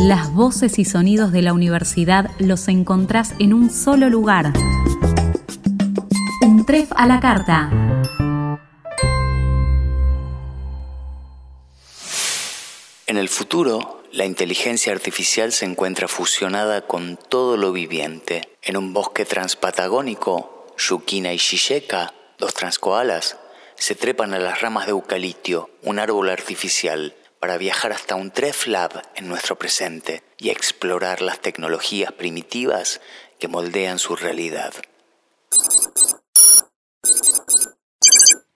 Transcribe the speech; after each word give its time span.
Las 0.00 0.32
voces 0.32 0.78
y 0.78 0.84
sonidos 0.84 1.32
de 1.32 1.42
la 1.42 1.52
universidad 1.52 2.30
los 2.38 2.68
encontrás 2.68 3.34
en 3.40 3.52
un 3.52 3.68
solo 3.68 4.08
lugar. 4.08 4.52
Un 6.40 6.64
tref 6.64 6.92
a 6.94 7.08
la 7.08 7.18
carta. 7.18 7.68
En 13.08 13.16
el 13.16 13.28
futuro, 13.28 14.04
la 14.12 14.24
inteligencia 14.24 14.92
artificial 14.92 15.50
se 15.50 15.64
encuentra 15.64 16.06
fusionada 16.06 16.82
con 16.82 17.16
todo 17.16 17.56
lo 17.56 17.72
viviente. 17.72 18.56
En 18.62 18.76
un 18.76 18.92
bosque 18.92 19.24
transpatagónico, 19.24 20.68
Yukina 20.78 21.32
y 21.32 21.38
Shisheka, 21.38 22.14
dos 22.38 22.54
transkoalas, 22.54 23.36
se 23.74 23.96
trepan 23.96 24.32
a 24.32 24.38
las 24.38 24.60
ramas 24.60 24.86
de 24.86 24.92
eucalipto, 24.92 25.70
un 25.82 25.98
árbol 25.98 26.30
artificial, 26.30 27.16
para 27.40 27.58
viajar 27.58 27.92
hasta 27.92 28.14
un 28.14 28.30
Tref 28.30 28.66
Lab 28.66 29.02
en 29.16 29.28
nuestro 29.28 29.58
presente 29.58 30.22
y 30.38 30.50
explorar 30.50 31.22
las 31.22 31.40
tecnologías 31.40 32.12
primitivas 32.12 33.00
que 33.38 33.48
moldean 33.48 33.98
su 33.98 34.16
realidad. 34.16 34.74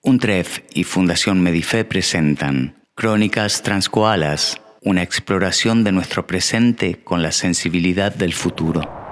Un 0.01 0.19
Tref 0.19 0.59
y 0.73 0.83
Fundación 0.83 1.41
Medife 1.41 1.85
presentan 1.85 2.83
Crónicas 2.95 3.61
Transcoalas, 3.63 4.59
una 4.81 5.01
exploración 5.01 5.83
de 5.83 5.91
nuestro 5.93 6.27
presente 6.27 7.03
con 7.03 7.23
la 7.23 7.31
sensibilidad 7.31 8.13
del 8.13 8.33
futuro. 8.33 9.02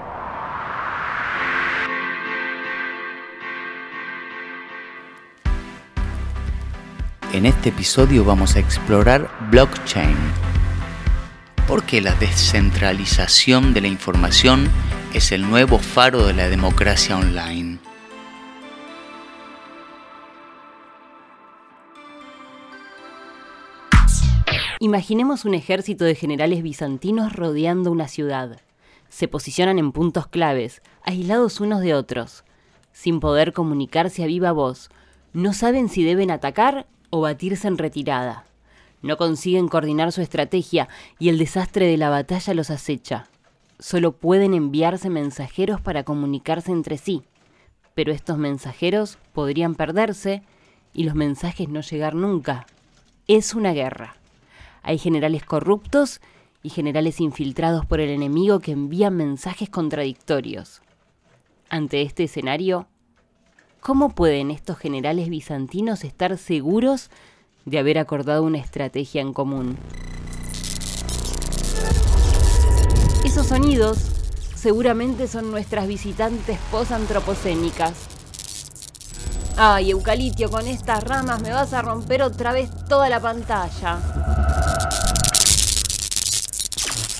En 7.32 7.46
este 7.46 7.70
episodio 7.70 8.26
vamos 8.26 8.56
a 8.56 8.58
explorar 8.58 9.30
blockchain. 9.50 10.14
Porque 11.66 12.02
la 12.02 12.14
descentralización 12.16 13.72
de 13.72 13.80
la 13.80 13.88
información 13.88 14.68
es 15.14 15.32
el 15.32 15.48
nuevo 15.48 15.78
faro 15.78 16.26
de 16.26 16.34
la 16.34 16.50
democracia 16.50 17.16
online. 17.16 17.78
Imaginemos 24.78 25.46
un 25.46 25.54
ejército 25.54 26.04
de 26.04 26.14
generales 26.14 26.62
bizantinos 26.62 27.32
rodeando 27.32 27.90
una 27.90 28.08
ciudad. 28.08 28.60
Se 29.08 29.26
posicionan 29.26 29.78
en 29.78 29.92
puntos 29.92 30.26
claves, 30.26 30.82
aislados 31.02 31.60
unos 31.60 31.80
de 31.80 31.94
otros, 31.94 32.44
sin 32.92 33.20
poder 33.20 33.54
comunicarse 33.54 34.22
a 34.22 34.26
viva 34.26 34.52
voz. 34.52 34.90
No 35.32 35.54
saben 35.54 35.88
si 35.88 36.04
deben 36.04 36.30
atacar 36.30 36.86
o 37.12 37.20
batirse 37.20 37.68
en 37.68 37.76
retirada. 37.76 38.46
No 39.02 39.18
consiguen 39.18 39.68
coordinar 39.68 40.12
su 40.12 40.22
estrategia 40.22 40.88
y 41.18 41.28
el 41.28 41.36
desastre 41.36 41.86
de 41.86 41.98
la 41.98 42.08
batalla 42.08 42.54
los 42.54 42.70
acecha. 42.70 43.28
Solo 43.78 44.12
pueden 44.12 44.54
enviarse 44.54 45.10
mensajeros 45.10 45.80
para 45.80 46.04
comunicarse 46.04 46.72
entre 46.72 46.96
sí, 46.96 47.22
pero 47.94 48.12
estos 48.12 48.38
mensajeros 48.38 49.18
podrían 49.34 49.74
perderse 49.74 50.42
y 50.94 51.04
los 51.04 51.14
mensajes 51.14 51.68
no 51.68 51.82
llegar 51.82 52.14
nunca. 52.14 52.66
Es 53.28 53.54
una 53.54 53.72
guerra. 53.72 54.16
Hay 54.82 54.96
generales 54.96 55.44
corruptos 55.44 56.22
y 56.62 56.70
generales 56.70 57.20
infiltrados 57.20 57.84
por 57.84 58.00
el 58.00 58.08
enemigo 58.08 58.60
que 58.60 58.72
envían 58.72 59.16
mensajes 59.16 59.68
contradictorios. 59.68 60.80
Ante 61.68 62.00
este 62.00 62.24
escenario, 62.24 62.86
¿Cómo 63.82 64.10
pueden 64.10 64.52
estos 64.52 64.78
generales 64.78 65.28
bizantinos 65.28 66.04
estar 66.04 66.38
seguros 66.38 67.10
de 67.64 67.80
haber 67.80 67.98
acordado 67.98 68.44
una 68.44 68.58
estrategia 68.58 69.20
en 69.20 69.32
común? 69.32 69.76
Esos 73.24 73.48
sonidos 73.48 73.98
seguramente 74.54 75.26
son 75.26 75.50
nuestras 75.50 75.88
visitantes 75.88 76.60
posantropocénicas. 76.70 77.94
Ay, 79.56 79.90
Eucalipio, 79.90 80.48
con 80.48 80.68
estas 80.68 81.02
ramas 81.02 81.42
me 81.42 81.50
vas 81.50 81.72
a 81.72 81.82
romper 81.82 82.22
otra 82.22 82.52
vez 82.52 82.70
toda 82.88 83.08
la 83.08 83.18
pantalla. 83.18 83.98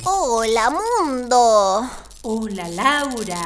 ¡Hola, 0.05 0.71
mundo! 0.71 1.91
Hola, 2.25 2.69
Laura. 2.69 3.43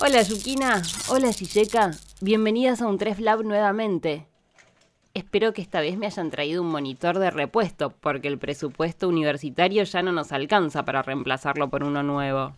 Hola, 0.00 0.20
Yukina. 0.22 0.82
Hola, 1.06 1.30
Shisheka. 1.30 1.92
Bienvenidas 2.20 2.82
a 2.82 2.88
un 2.88 2.98
Tref 2.98 3.20
Lab 3.20 3.44
nuevamente. 3.44 4.26
Espero 5.14 5.52
que 5.52 5.62
esta 5.62 5.80
vez 5.80 5.96
me 5.96 6.06
hayan 6.06 6.32
traído 6.32 6.60
un 6.60 6.68
monitor 6.68 7.20
de 7.20 7.30
repuesto, 7.30 7.90
porque 7.90 8.26
el 8.26 8.36
presupuesto 8.36 9.08
universitario 9.08 9.84
ya 9.84 10.02
no 10.02 10.10
nos 10.10 10.32
alcanza 10.32 10.84
para 10.84 11.02
reemplazarlo 11.02 11.70
por 11.70 11.84
uno 11.84 12.02
nuevo. 12.02 12.52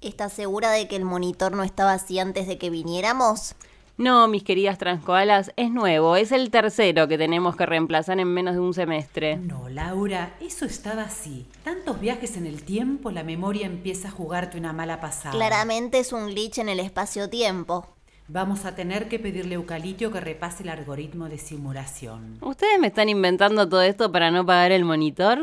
¿Estás 0.00 0.32
segura 0.32 0.70
de 0.70 0.88
que 0.88 0.96
el 0.96 1.04
monitor 1.04 1.52
no 1.52 1.64
estaba 1.64 1.92
así 1.92 2.18
antes 2.18 2.46
de 2.48 2.56
que 2.56 2.70
viniéramos? 2.70 3.54
No, 4.00 4.28
mis 4.28 4.42
queridas 4.42 4.78
transcoalas, 4.78 5.52
es 5.56 5.70
nuevo, 5.70 6.16
es 6.16 6.32
el 6.32 6.50
tercero 6.50 7.06
que 7.06 7.18
tenemos 7.18 7.54
que 7.54 7.66
reemplazar 7.66 8.18
en 8.18 8.28
menos 8.28 8.54
de 8.54 8.60
un 8.60 8.72
semestre. 8.72 9.36
No, 9.36 9.68
Laura, 9.68 10.36
eso 10.40 10.64
estaba 10.64 11.02
así. 11.02 11.46
Tantos 11.64 12.00
viajes 12.00 12.38
en 12.38 12.46
el 12.46 12.62
tiempo, 12.62 13.10
la 13.10 13.24
memoria 13.24 13.66
empieza 13.66 14.08
a 14.08 14.10
jugarte 14.10 14.56
una 14.56 14.72
mala 14.72 15.02
pasada. 15.02 15.32
Claramente 15.32 15.98
es 15.98 16.14
un 16.14 16.28
glitch 16.28 16.60
en 16.60 16.70
el 16.70 16.80
espacio-tiempo. 16.80 17.88
Vamos 18.26 18.64
a 18.64 18.74
tener 18.74 19.06
que 19.10 19.18
pedirle 19.18 19.56
a 19.56 19.58
Eucalipio 19.58 20.10
que 20.10 20.20
repase 20.20 20.62
el 20.62 20.70
algoritmo 20.70 21.28
de 21.28 21.36
simulación. 21.36 22.38
¿Ustedes 22.40 22.80
me 22.80 22.86
están 22.86 23.10
inventando 23.10 23.68
todo 23.68 23.82
esto 23.82 24.10
para 24.10 24.30
no 24.30 24.46
pagar 24.46 24.72
el 24.72 24.86
monitor? 24.86 25.40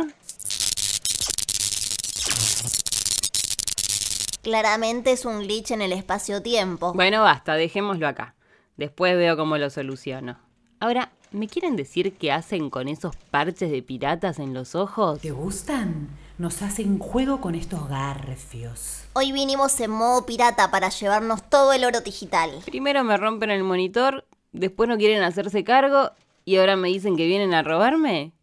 Claramente 4.42 5.12
es 5.12 5.26
un 5.26 5.42
glitch 5.42 5.70
en 5.70 5.84
el 5.84 5.94
espacio-tiempo. 5.94 6.94
Bueno, 6.94 7.22
basta, 7.22 7.54
dejémoslo 7.54 8.08
acá. 8.08 8.34
Después 8.78 9.18
veo 9.18 9.36
cómo 9.36 9.58
lo 9.58 9.72
soluciono. 9.72 10.38
Ahora, 10.80 11.12
¿me 11.32 11.48
quieren 11.48 11.76
decir 11.76 12.14
qué 12.14 12.32
hacen 12.32 12.70
con 12.70 12.88
esos 12.88 13.16
parches 13.32 13.72
de 13.72 13.82
piratas 13.82 14.38
en 14.38 14.54
los 14.54 14.76
ojos? 14.76 15.20
¿Te 15.20 15.32
gustan? 15.32 16.10
Nos 16.38 16.62
hacen 16.62 17.00
juego 17.00 17.42
con 17.42 17.56
estos 17.56 17.90
garfios. 17.90 19.06
Hoy 19.14 19.32
vinimos 19.32 19.80
en 19.80 19.90
modo 19.90 20.28
pirata 20.28 20.70
para 20.70 20.90
llevarnos 20.90 21.50
todo 21.50 21.74
el 21.74 21.86
oro 21.86 22.02
digital. 22.02 22.52
Primero 22.66 23.04
me 23.04 23.18
rompen 23.18 23.50
el 23.50 23.64
monitor, 23.64 24.28
después 24.52 24.88
no 24.88 24.98
quieren 24.98 25.24
hacerse 25.24 25.64
cargo 25.64 26.12
y 26.46 26.58
ahora 26.58 26.76
me 26.76 26.90
dicen 26.90 27.18
que 27.18 27.26
vienen 27.26 27.56
a 27.56 27.64
robarme. 27.64 28.34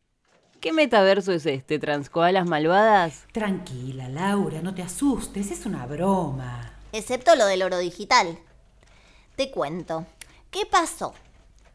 ¿Qué 0.60 0.72
metaverso 0.72 1.30
es 1.30 1.46
este, 1.46 1.78
transcoalas 1.78 2.48
malvadas? 2.48 3.26
Tranquila, 3.30 4.08
Laura, 4.08 4.62
no 4.62 4.74
te 4.74 4.82
asustes, 4.82 5.52
es 5.52 5.64
una 5.64 5.86
broma. 5.86 6.72
Excepto 6.90 7.36
lo 7.36 7.46
del 7.46 7.62
oro 7.62 7.78
digital. 7.78 8.38
Te 9.36 9.50
cuento. 9.50 10.06
¿Qué 10.54 10.66
pasó? 10.66 11.12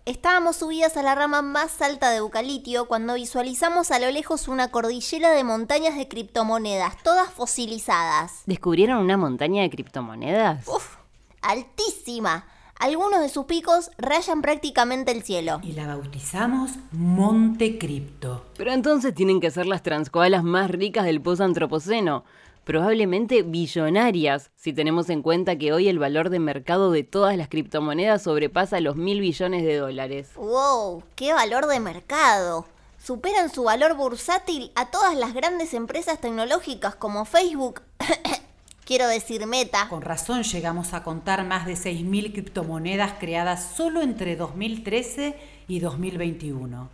Estábamos 0.05 0.55
subidas 0.55 0.95
a 0.95 1.03
la 1.03 1.13
rama 1.13 1.41
más 1.41 1.81
alta 1.81 2.11
de 2.11 2.19
Eucalipio 2.19 2.87
cuando 2.87 3.15
visualizamos 3.15 3.91
a 3.91 3.99
lo 3.99 4.09
lejos 4.09 4.47
una 4.47 4.71
cordillera 4.71 5.31
de 5.31 5.43
montañas 5.43 5.97
de 5.97 6.07
criptomonedas, 6.07 6.95
todas 7.03 7.29
fosilizadas. 7.29 8.43
¿Descubrieron 8.45 8.99
una 8.99 9.17
montaña 9.17 9.63
de 9.63 9.69
criptomonedas? 9.69 10.65
¡Uf! 10.65 10.95
¡Altísima! 11.41 12.47
Algunos 12.79 13.19
de 13.19 13.27
sus 13.27 13.43
picos 13.43 13.91
rayan 13.97 14.41
prácticamente 14.41 15.11
el 15.11 15.23
cielo. 15.23 15.59
Y 15.61 15.73
la 15.73 15.85
bautizamos 15.85 16.71
Monte 16.93 17.77
Cripto. 17.77 18.45
Pero 18.55 18.71
entonces 18.71 19.13
tienen 19.13 19.41
que 19.41 19.51
ser 19.51 19.65
las 19.65 19.83
transcoalas 19.83 20.45
más 20.45 20.71
ricas 20.71 21.03
del 21.03 21.19
post-antropoceno 21.19 22.23
probablemente 22.69 23.41
billonarias, 23.41 24.51
si 24.55 24.73
tenemos 24.73 25.09
en 25.09 25.23
cuenta 25.23 25.57
que 25.57 25.73
hoy 25.73 25.87
el 25.87 25.97
valor 25.97 26.29
de 26.29 26.37
mercado 26.37 26.91
de 26.91 27.01
todas 27.01 27.35
las 27.35 27.47
criptomonedas 27.47 28.21
sobrepasa 28.21 28.79
los 28.79 28.95
mil 28.95 29.21
billones 29.21 29.63
de 29.63 29.77
dólares. 29.77 30.29
¡Wow! 30.35 31.01
¡Qué 31.15 31.33
valor 31.33 31.65
de 31.65 31.79
mercado! 31.79 32.67
Superan 33.03 33.51
su 33.51 33.63
valor 33.63 33.95
bursátil 33.95 34.71
a 34.75 34.91
todas 34.91 35.17
las 35.17 35.33
grandes 35.33 35.73
empresas 35.73 36.21
tecnológicas 36.21 36.93
como 36.93 37.25
Facebook. 37.25 37.81
Quiero 38.85 39.07
decir 39.07 39.47
Meta. 39.47 39.87
Con 39.89 40.03
razón 40.03 40.43
llegamos 40.43 40.93
a 40.93 41.01
contar 41.01 41.43
más 41.45 41.65
de 41.65 41.73
6.000 41.73 42.33
criptomonedas 42.33 43.13
creadas 43.19 43.67
solo 43.75 44.03
entre 44.03 44.35
2013 44.35 45.35
y 45.67 45.79
2021. 45.79 46.87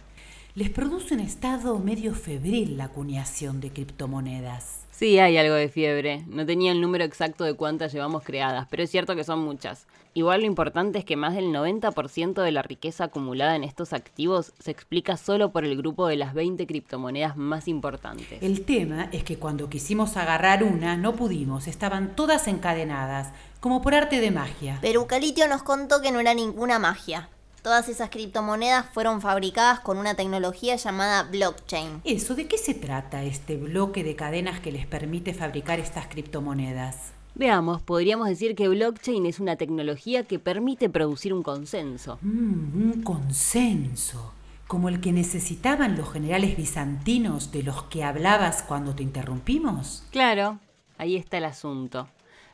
Les 0.55 0.69
produce 0.69 1.15
un 1.15 1.19
estado 1.19 1.77
medio 1.79 2.15
febril 2.15 2.77
la 2.77 2.85
acuñación 2.85 3.59
de 3.59 3.71
criptomonedas. 3.71 4.84
Sí, 4.97 5.19
hay 5.19 5.35
algo 5.37 5.55
de 5.55 5.67
fiebre. 5.67 6.23
No 6.25 6.45
tenía 6.45 6.71
el 6.71 6.79
número 6.79 7.03
exacto 7.03 7.43
de 7.43 7.53
cuántas 7.53 7.91
llevamos 7.91 8.23
creadas, 8.23 8.65
pero 8.69 8.81
es 8.81 8.89
cierto 8.89 9.13
que 9.13 9.25
son 9.25 9.39
muchas. 9.39 9.87
Igual 10.13 10.39
lo 10.39 10.47
importante 10.47 10.97
es 10.97 11.03
que 11.03 11.17
más 11.17 11.35
del 11.35 11.47
90% 11.47 12.41
de 12.41 12.51
la 12.53 12.61
riqueza 12.61 13.03
acumulada 13.03 13.57
en 13.57 13.65
estos 13.65 13.91
activos 13.91 14.53
se 14.57 14.71
explica 14.71 15.17
solo 15.17 15.51
por 15.51 15.65
el 15.65 15.75
grupo 15.75 16.07
de 16.07 16.15
las 16.15 16.33
20 16.33 16.65
criptomonedas 16.65 17.35
más 17.35 17.67
importantes. 17.67 18.41
El 18.41 18.63
tema 18.63 19.09
es 19.11 19.25
que 19.25 19.37
cuando 19.37 19.69
quisimos 19.69 20.15
agarrar 20.15 20.63
una 20.63 20.95
no 20.95 21.13
pudimos, 21.17 21.67
estaban 21.67 22.15
todas 22.15 22.47
encadenadas, 22.47 23.33
como 23.59 23.81
por 23.81 23.95
arte 23.95 24.21
de 24.21 24.31
magia. 24.31 24.79
Pero 24.79 25.01
Eucalitio 25.01 25.49
nos 25.49 25.63
contó 25.63 26.01
que 26.01 26.13
no 26.13 26.21
era 26.21 26.33
ninguna 26.33 26.79
magia. 26.79 27.27
Todas 27.65 27.89
esas 27.89 28.11
criptomonedas 28.11 28.85
fueron 28.93 29.21
fabricadas 29.21 29.79
con 29.79 29.97
una 29.97 30.13
tecnología 30.13 30.75
llamada 30.75 31.23
blockchain. 31.23 31.99
Eso, 32.03 32.35
¿de 32.35 32.47
qué 32.47 32.59
se 32.59 32.75
trata 32.75 33.23
este 33.23 33.57
bloque 33.57 34.03
de 34.03 34.15
cadenas 34.15 34.59
que 34.59 34.71
les 34.71 34.85
permite 34.85 35.33
fabricar 35.33 35.79
estas 35.79 36.05
criptomonedas? 36.05 37.13
Veamos, 37.33 37.81
podríamos 37.81 38.27
decir 38.29 38.53
que 38.53 38.69
blockchain 38.69 39.25
es 39.25 39.39
una 39.39 39.55
tecnología 39.55 40.25
que 40.25 40.37
permite 40.37 40.91
producir 40.91 41.33
un 41.33 41.41
consenso. 41.41 42.19
Mm, 42.21 42.91
un 42.91 43.01
consenso, 43.01 44.33
como 44.67 44.87
el 44.87 45.01
que 45.01 45.11
necesitaban 45.11 45.97
los 45.97 46.13
generales 46.13 46.55
bizantinos 46.55 47.51
de 47.51 47.63
los 47.63 47.81
que 47.85 48.03
hablabas 48.03 48.61
cuando 48.61 48.93
te 48.93 49.01
interrumpimos. 49.01 50.03
Claro, 50.11 50.59
ahí 50.99 51.15
está 51.15 51.39
el 51.39 51.45
asunto. 51.45 52.09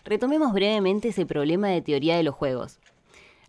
Retomemos 0.06 0.54
brevemente 0.54 1.10
ese 1.10 1.26
problema 1.26 1.68
de 1.68 1.82
teoría 1.82 2.16
de 2.16 2.24
los 2.24 2.34
juegos 2.34 2.80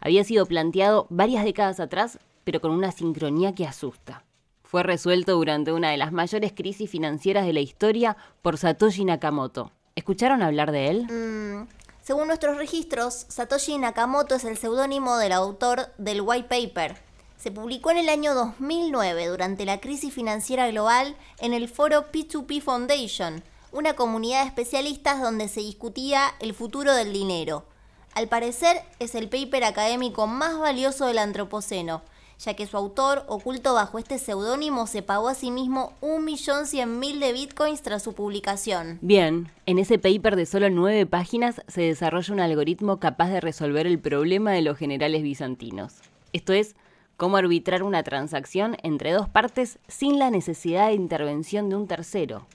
había 0.03 0.25
sido 0.25 0.47
planteado 0.47 1.07
varias 1.11 1.45
décadas 1.45 1.81
atrás, 1.81 2.19
pero 2.45 2.61
con 2.61 2.73
una 2.73 2.91
sincronía 2.91 3.55
que 3.55 3.67
asusta. 3.67 4.25
Fue 4.65 4.83
resuelto 4.83 5.33
durante 5.33 5.73
una 5.73 5.91
de 5.91 5.97
las 5.97 6.13
mayores 6.13 6.53
crisis 6.53 6.91
financieras 6.91 7.47
de 7.47 7.53
la 7.53 7.61
historia 7.61 8.17
por 8.43 8.59
Satoshi 8.59 9.05
Nakamoto. 9.05 9.71
¿Escucharon 9.95 10.43
hablar 10.43 10.73
de 10.73 10.89
él? 10.89 11.05
Mm, 11.05 11.69
según 12.03 12.27
nuestros 12.27 12.57
registros, 12.57 13.27
Satoshi 13.29 13.79
Nakamoto 13.79 14.35
es 14.35 14.45
el 14.45 14.57
seudónimo 14.57 15.19
del 15.19 15.33
autor 15.33 15.93
del 15.99 16.23
White 16.23 16.49
Paper. 16.49 16.97
Se 17.37 17.53
publicó 17.53 17.91
en 17.93 17.99
el 17.99 18.09
año 18.09 18.35
2009 18.35 19.29
durante 19.29 19.65
la 19.67 19.81
crisis 19.81 20.13
financiera 20.13 20.69
global 20.69 21.17
en 21.39 21.53
el 21.53 21.69
foro 21.69 22.11
P2P 22.11 22.61
Foundation, 22.61 23.45
una 23.71 23.95
comunidad 23.95 24.43
de 24.43 24.49
especialistas 24.49 25.21
donde 25.21 25.49
se 25.49 25.61
discutía 25.61 26.35
el 26.41 26.55
futuro 26.55 26.95
del 26.95 27.13
dinero. 27.13 27.67
Al 28.15 28.29
parecer 28.29 28.77
es 28.99 29.15
el 29.15 29.31
paper 29.31 29.65
académico 29.65 30.27
más 30.27 30.59
valioso 30.59 31.07
del 31.07 31.17
Antropoceno, 31.17 32.03
ya 32.39 32.55
que 32.55 32.67
su 32.67 32.77
autor, 32.77 33.25
oculto 33.27 33.73
bajo 33.73 33.99
este 33.99 34.19
seudónimo, 34.19 34.87
se 34.87 35.01
pagó 35.01 35.29
a 35.29 35.35
sí 35.35 35.51
mismo 35.51 35.95
1.100.000 36.03 37.19
de 37.19 37.33
bitcoins 37.33 37.81
tras 37.81 38.03
su 38.03 38.13
publicación. 38.13 38.99
Bien, 39.01 39.51
en 39.65 39.79
ese 39.79 39.99
paper 39.99 40.37
de 40.37 40.45
solo 40.45 40.69
nueve 40.69 41.07
páginas 41.07 41.63
se 41.69 41.83
desarrolla 41.83 42.35
un 42.35 42.41
algoritmo 42.41 42.99
capaz 42.99 43.31
de 43.31 43.41
resolver 43.41 43.87
el 43.87 43.99
problema 43.99 44.53
de 44.53 44.61
los 44.61 44.77
generales 44.77 45.23
bizantinos. 45.23 45.95
Esto 46.35 46.53
es, 46.53 46.77
cómo 47.17 47.39
arbitrar 47.39 47.83
una 47.83 48.03
transacción 48.03 48.77
entre 48.83 49.13
dos 49.13 49.29
partes 49.29 49.79
sin 49.89 50.19
la 50.19 50.31
necesidad 50.31 50.89
de 50.89 50.95
intervención 50.95 51.71
de 51.71 51.77
un 51.77 51.87
tercero 51.87 52.47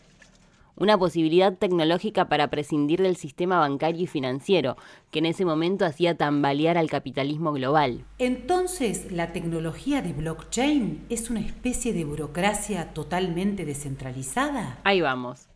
una 0.78 0.98
posibilidad 0.98 1.58
tecnológica 1.58 2.30
para 2.30 2.50
prescindir 2.50 3.02
del 3.02 3.18
sistema 3.18 3.60
bancario 3.60 4.04
y 4.04 4.08
financiero, 4.08 4.78
que 5.12 5.20
en 5.20 5.26
ese 5.26 5.44
momento 5.44 5.86
hacía 5.86 6.16
tambalear 6.16 6.78
al 6.78 6.90
capitalismo 6.90 7.52
global. 7.52 8.06
Entonces, 8.20 9.12
¿la 9.12 9.34
tecnología 9.34 10.02
de 10.02 10.14
blockchain 10.14 11.06
es 11.10 11.30
una 11.30 11.42
especie 11.42 11.94
de 11.94 12.06
burocracia 12.06 12.94
totalmente 12.94 13.66
descentralizada? 13.66 14.80
Ahí 14.84 15.02
vamos. 15.02 15.48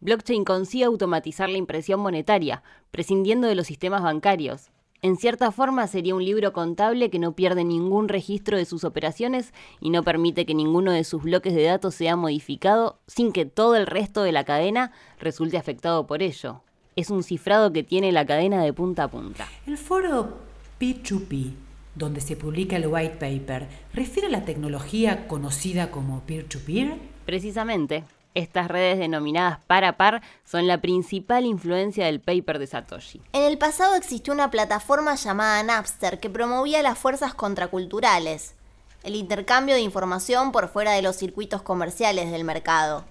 Blockchain 0.00 0.44
consigue 0.44 0.84
automatizar 0.84 1.48
la 1.48 1.58
impresión 1.58 2.00
monetaria, 2.00 2.62
prescindiendo 2.92 3.48
de 3.48 3.56
los 3.56 3.66
sistemas 3.66 4.02
bancarios, 4.02 4.70
en 5.00 5.16
cierta 5.16 5.52
forma 5.52 5.86
sería 5.86 6.16
un 6.16 6.24
libro 6.24 6.52
contable 6.52 7.08
que 7.08 7.20
no 7.20 7.32
pierde 7.32 7.62
ningún 7.62 8.08
registro 8.08 8.56
de 8.56 8.64
sus 8.64 8.82
operaciones 8.82 9.52
y 9.80 9.90
no 9.90 10.02
permite 10.02 10.44
que 10.44 10.54
ninguno 10.54 10.90
de 10.90 11.04
sus 11.04 11.22
bloques 11.22 11.54
de 11.54 11.62
datos 11.62 11.94
sea 11.94 12.16
modificado 12.16 12.98
sin 13.06 13.32
que 13.32 13.44
todo 13.44 13.76
el 13.76 13.86
resto 13.86 14.24
de 14.24 14.32
la 14.32 14.44
cadena 14.44 14.90
resulte 15.20 15.56
afectado 15.56 16.08
por 16.08 16.20
ello. 16.20 16.62
Es 16.96 17.10
un 17.10 17.22
cifrado 17.22 17.72
que 17.72 17.84
tiene 17.84 18.10
la 18.10 18.26
cadena 18.26 18.60
de 18.60 18.72
punta 18.72 19.04
a 19.04 19.08
punta. 19.08 19.46
El 19.66 19.78
foro 19.78 20.38
P2P, 20.80 21.52
donde 21.94 22.20
se 22.20 22.34
publica 22.34 22.74
el 22.74 22.88
white 22.88 23.18
paper, 23.20 23.68
refiere 23.94 24.26
a 24.26 24.32
la 24.32 24.44
tecnología 24.44 25.28
conocida 25.28 25.92
como 25.92 26.22
peer-to-peer? 26.22 26.88
-peer? 26.88 26.98
Precisamente, 27.24 28.02
estas 28.34 28.68
redes 28.68 28.98
denominadas 28.98 29.58
par 29.66 29.84
a 29.84 29.96
par 29.96 30.22
son 30.44 30.66
la 30.66 30.80
principal 30.80 31.44
influencia 31.46 32.06
del 32.06 32.20
paper 32.20 32.58
de 32.58 32.66
Satoshi. 32.66 33.20
En 33.32 33.42
el 33.42 33.58
pasado 33.58 33.94
existió 33.94 34.32
una 34.32 34.50
plataforma 34.50 35.14
llamada 35.14 35.62
Napster 35.62 36.20
que 36.20 36.30
promovía 36.30 36.82
las 36.82 36.98
fuerzas 36.98 37.34
contraculturales, 37.34 38.54
el 39.02 39.16
intercambio 39.16 39.74
de 39.74 39.80
información 39.80 40.52
por 40.52 40.68
fuera 40.68 40.92
de 40.92 41.02
los 41.02 41.16
circuitos 41.16 41.62
comerciales 41.62 42.30
del 42.30 42.44
mercado. 42.44 43.04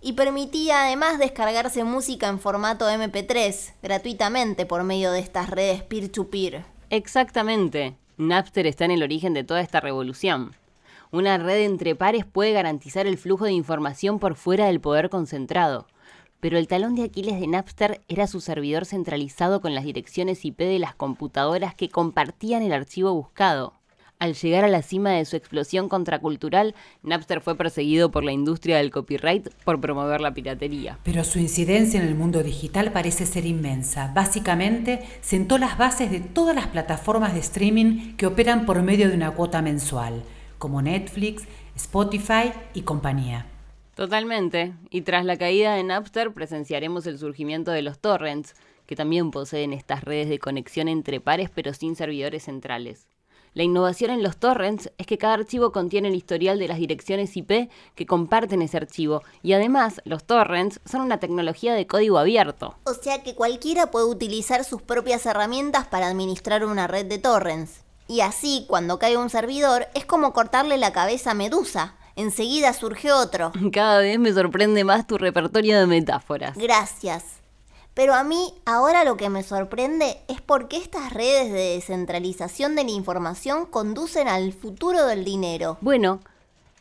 Y 0.00 0.12
permitía 0.12 0.84
además 0.84 1.18
descargarse 1.18 1.82
música 1.82 2.28
en 2.28 2.38
formato 2.38 2.88
MP3 2.88 3.72
gratuitamente 3.82 4.66
por 4.66 4.84
medio 4.84 5.12
de 5.12 5.20
estas 5.20 5.48
redes 5.48 5.82
peer-to-peer. 5.82 6.60
-peer. 6.60 6.64
Exactamente. 6.90 7.96
Napster 8.16 8.66
está 8.66 8.84
en 8.84 8.92
el 8.92 9.02
origen 9.02 9.34
de 9.34 9.44
toda 9.44 9.60
esta 9.60 9.80
revolución. 9.80 10.54
Una 11.14 11.38
red 11.38 11.60
entre 11.60 11.94
pares 11.94 12.24
puede 12.24 12.50
garantizar 12.50 13.06
el 13.06 13.18
flujo 13.18 13.44
de 13.44 13.52
información 13.52 14.18
por 14.18 14.34
fuera 14.34 14.66
del 14.66 14.80
poder 14.80 15.10
concentrado. 15.10 15.86
Pero 16.40 16.58
el 16.58 16.66
talón 16.66 16.96
de 16.96 17.04
Aquiles 17.04 17.38
de 17.38 17.46
Napster 17.46 18.00
era 18.08 18.26
su 18.26 18.40
servidor 18.40 18.84
centralizado 18.84 19.60
con 19.60 19.76
las 19.76 19.84
direcciones 19.84 20.44
IP 20.44 20.58
de 20.58 20.80
las 20.80 20.96
computadoras 20.96 21.76
que 21.76 21.88
compartían 21.88 22.64
el 22.64 22.72
archivo 22.72 23.14
buscado. 23.14 23.74
Al 24.18 24.34
llegar 24.34 24.64
a 24.64 24.68
la 24.68 24.82
cima 24.82 25.12
de 25.12 25.24
su 25.24 25.36
explosión 25.36 25.88
contracultural, 25.88 26.74
Napster 27.04 27.40
fue 27.40 27.56
perseguido 27.56 28.10
por 28.10 28.24
la 28.24 28.32
industria 28.32 28.78
del 28.78 28.90
copyright 28.90 29.50
por 29.62 29.80
promover 29.80 30.20
la 30.20 30.34
piratería. 30.34 30.98
Pero 31.04 31.22
su 31.22 31.38
incidencia 31.38 32.02
en 32.02 32.08
el 32.08 32.16
mundo 32.16 32.42
digital 32.42 32.90
parece 32.90 33.24
ser 33.24 33.46
inmensa. 33.46 34.10
Básicamente, 34.12 35.04
sentó 35.20 35.58
las 35.58 35.78
bases 35.78 36.10
de 36.10 36.18
todas 36.18 36.56
las 36.56 36.66
plataformas 36.66 37.34
de 37.34 37.40
streaming 37.40 38.16
que 38.16 38.26
operan 38.26 38.66
por 38.66 38.82
medio 38.82 39.08
de 39.08 39.14
una 39.14 39.30
cuota 39.30 39.62
mensual 39.62 40.24
como 40.64 40.80
Netflix, 40.80 41.42
Spotify 41.76 42.50
y 42.72 42.80
compañía. 42.84 43.46
Totalmente. 43.94 44.72
Y 44.88 45.02
tras 45.02 45.26
la 45.26 45.36
caída 45.36 45.74
de 45.74 45.84
Napster 45.84 46.32
presenciaremos 46.32 47.06
el 47.06 47.18
surgimiento 47.18 47.70
de 47.70 47.82
los 47.82 47.98
torrents, 47.98 48.54
que 48.86 48.96
también 48.96 49.30
poseen 49.30 49.74
estas 49.74 50.04
redes 50.04 50.30
de 50.30 50.38
conexión 50.38 50.88
entre 50.88 51.20
pares 51.20 51.50
pero 51.54 51.74
sin 51.74 51.96
servidores 51.96 52.44
centrales. 52.44 53.06
La 53.52 53.62
innovación 53.62 54.10
en 54.10 54.22
los 54.22 54.38
torrents 54.38 54.90
es 54.96 55.06
que 55.06 55.18
cada 55.18 55.34
archivo 55.34 55.70
contiene 55.70 56.08
el 56.08 56.14
historial 56.14 56.58
de 56.58 56.68
las 56.68 56.78
direcciones 56.78 57.36
IP 57.36 57.68
que 57.94 58.06
comparten 58.06 58.62
ese 58.62 58.78
archivo 58.78 59.22
y 59.42 59.52
además 59.52 60.00
los 60.06 60.24
torrents 60.24 60.80
son 60.86 61.02
una 61.02 61.20
tecnología 61.20 61.74
de 61.74 61.86
código 61.86 62.16
abierto. 62.16 62.74
O 62.84 62.94
sea 62.94 63.22
que 63.22 63.34
cualquiera 63.34 63.90
puede 63.90 64.06
utilizar 64.06 64.64
sus 64.64 64.80
propias 64.80 65.26
herramientas 65.26 65.86
para 65.88 66.08
administrar 66.08 66.64
una 66.64 66.86
red 66.86 67.04
de 67.04 67.18
torrents. 67.18 67.83
Y 68.06 68.20
así, 68.20 68.66
cuando 68.68 68.98
cae 68.98 69.16
un 69.16 69.30
servidor, 69.30 69.86
es 69.94 70.04
como 70.04 70.32
cortarle 70.32 70.76
la 70.78 70.92
cabeza 70.92 71.30
a 71.30 71.34
Medusa. 71.34 71.94
Enseguida 72.16 72.72
surge 72.72 73.12
otro. 73.12 73.52
Cada 73.72 73.98
vez 73.98 74.18
me 74.18 74.32
sorprende 74.32 74.84
más 74.84 75.06
tu 75.06 75.18
repertorio 75.18 75.78
de 75.78 75.86
metáforas. 75.86 76.56
Gracias. 76.56 77.24
Pero 77.94 78.14
a 78.14 78.24
mí 78.24 78.54
ahora 78.64 79.04
lo 79.04 79.16
que 79.16 79.30
me 79.30 79.42
sorprende 79.42 80.18
es 80.26 80.40
por 80.40 80.68
qué 80.68 80.78
estas 80.78 81.12
redes 81.12 81.52
de 81.52 81.74
descentralización 81.76 82.74
de 82.74 82.84
la 82.84 82.90
información 82.90 83.66
conducen 83.66 84.26
al 84.26 84.52
futuro 84.52 85.06
del 85.06 85.24
dinero. 85.24 85.78
Bueno, 85.80 86.20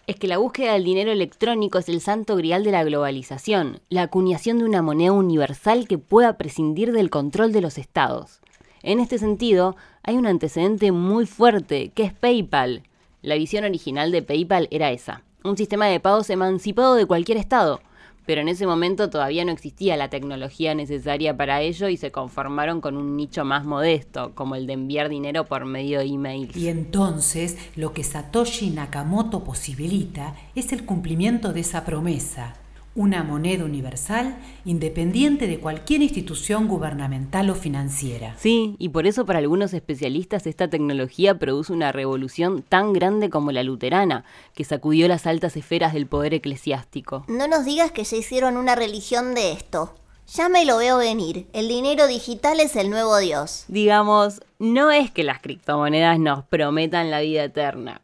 es 0.08 0.15
que 0.18 0.27
la 0.27 0.39
búsqueda 0.39 0.74
del 0.74 0.84
dinero 0.84 1.12
electrónico 1.12 1.77
es 1.77 1.88
el 1.88 2.01
santo 2.01 2.36
grial 2.36 2.63
de 2.63 2.72
la 2.72 2.84
globalización, 2.84 3.80
la 3.89 4.01
acuñación 4.01 4.58
de 4.58 4.65
una 4.65 4.82
moneda 4.82 5.12
universal 5.12 5.88
que 5.88 6.00
pueda 6.00 6.38
prescindir 6.38 6.92
del 6.92 7.12
control 7.12 7.51
de 7.53 7.62
los 7.62 7.77
estados. 7.77 8.42
En 8.86 9.00
este 9.00 9.18
sentido, 9.18 9.78
hay 10.04 10.18
un 10.18 10.28
antecedente 10.28 10.92
muy 10.92 11.25
fuerte, 11.25 11.94
que 11.96 12.04
es 12.04 12.13
PayPal. 12.13 12.84
La 13.22 13.36
visión 13.36 13.63
original 13.63 14.12
de 14.12 14.22
PayPal 14.22 14.68
era 14.72 14.92
esa, 14.92 15.24
un 15.46 15.56
sistema 15.56 15.88
de 15.88 16.02
pagos 16.02 16.30
emancipado 16.30 16.96
de 16.96 17.06
cualquier 17.06 17.38
estado, 17.38 17.80
pero 18.25 18.42
en 18.42 18.50
ese 18.50 18.68
momento 18.68 19.10
todavía 19.10 19.46
no 19.46 19.54
existía 19.54 19.96
la 19.96 20.10
tecnología 20.10 20.75
necesaria 20.75 21.38
para 21.38 21.62
ello 21.62 21.88
y 21.88 21.96
se 21.96 22.12
conformaron 22.12 22.82
con 22.82 22.98
un 22.98 23.16
nicho 23.16 23.46
más 23.46 23.63
modesto, 23.63 24.36
como 24.36 24.56
el 24.56 24.68
de 24.68 24.74
enviar 24.74 25.08
dinero 25.08 25.46
por 25.46 25.63
medio 25.63 26.00
de 26.00 26.08
email. 26.08 26.52
Y 26.54 26.68
entonces 26.68 27.58
lo 27.78 27.94
que 27.94 28.04
Satoshi 28.04 28.70
Nakamoto 28.70 29.46
posibilita 29.46 30.36
es 30.56 30.74
el 30.74 30.86
cumplimiento 30.86 31.54
de 31.54 31.62
esa 31.62 31.86
promesa, 31.86 32.56
una 32.96 33.24
moneda 33.24 33.66
universal 33.66 34.38
independiente 34.66 35.48
de 35.48 35.60
cualquier 35.60 36.02
institución 36.02 36.68
gubernamental 36.68 37.50
o 37.50 37.56
financiera. 37.56 38.36
Sí, 38.38 38.76
y 38.78 38.90
por 38.90 39.08
eso 39.08 39.26
para 39.26 39.40
algunos 39.40 39.74
especialistas 39.74 40.46
esta 40.46 40.70
tecnología 40.70 41.38
produce 41.40 41.74
una 41.74 41.92
revolución 41.92 42.62
tan 42.62 42.94
grande 42.94 43.30
como 43.30 43.52
la 43.52 43.64
luterana, 43.64 44.26
que 44.54 44.64
sacudió 44.64 45.08
las 45.08 45.26
altas 45.26 45.58
esferas 45.58 45.94
del 45.94 46.08
poder 46.08 46.34
eclesiástico. 46.34 47.26
No 47.28 47.48
nos 47.48 47.66
digas 47.66 47.92
que 47.92 48.04
ya 48.04 48.18
hicieron 48.18 48.58
una 48.58 48.76
religión 48.76 49.34
de 49.34 49.54
esto. 49.54 49.96
Ya 50.28 50.48
me 50.48 50.66
lo 50.66 50.78
veo 50.78 50.98
venir. 50.98 51.48
El 51.54 51.68
dinero 51.68 52.08
digital 52.08 52.60
es 52.60 52.76
el 52.76 52.90
nuevo 52.90 53.18
Dios. 53.18 53.66
Digamos, 53.68 54.42
no 54.58 54.92
es 54.92 55.12
que 55.12 55.24
las 55.24 55.42
criptomonedas 55.42 56.18
nos 56.18 56.46
prometan 56.46 57.12
la 57.12 57.20
vida 57.20 57.44
eterna. 57.44 58.02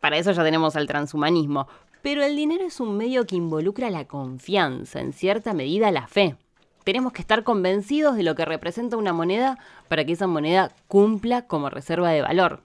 Para 0.00 0.16
eso 0.16 0.32
ya 0.32 0.42
tenemos 0.42 0.76
al 0.76 0.86
transhumanismo, 0.86 1.68
pero 2.02 2.22
el 2.22 2.36
dinero 2.36 2.64
es 2.64 2.80
un 2.80 2.96
medio 2.96 3.26
que 3.26 3.36
involucra 3.36 3.90
la 3.90 4.06
confianza, 4.06 5.00
en 5.00 5.12
cierta 5.12 5.52
medida 5.52 5.90
la 5.90 6.06
fe. 6.06 6.36
Tenemos 6.84 7.12
que 7.12 7.20
estar 7.20 7.44
convencidos 7.44 8.16
de 8.16 8.22
lo 8.22 8.34
que 8.34 8.44
representa 8.44 8.96
una 8.96 9.12
moneda 9.12 9.58
para 9.88 10.04
que 10.04 10.12
esa 10.12 10.26
moneda 10.26 10.72
cumpla 10.88 11.46
como 11.46 11.68
reserva 11.68 12.10
de 12.10 12.22
valor. 12.22 12.62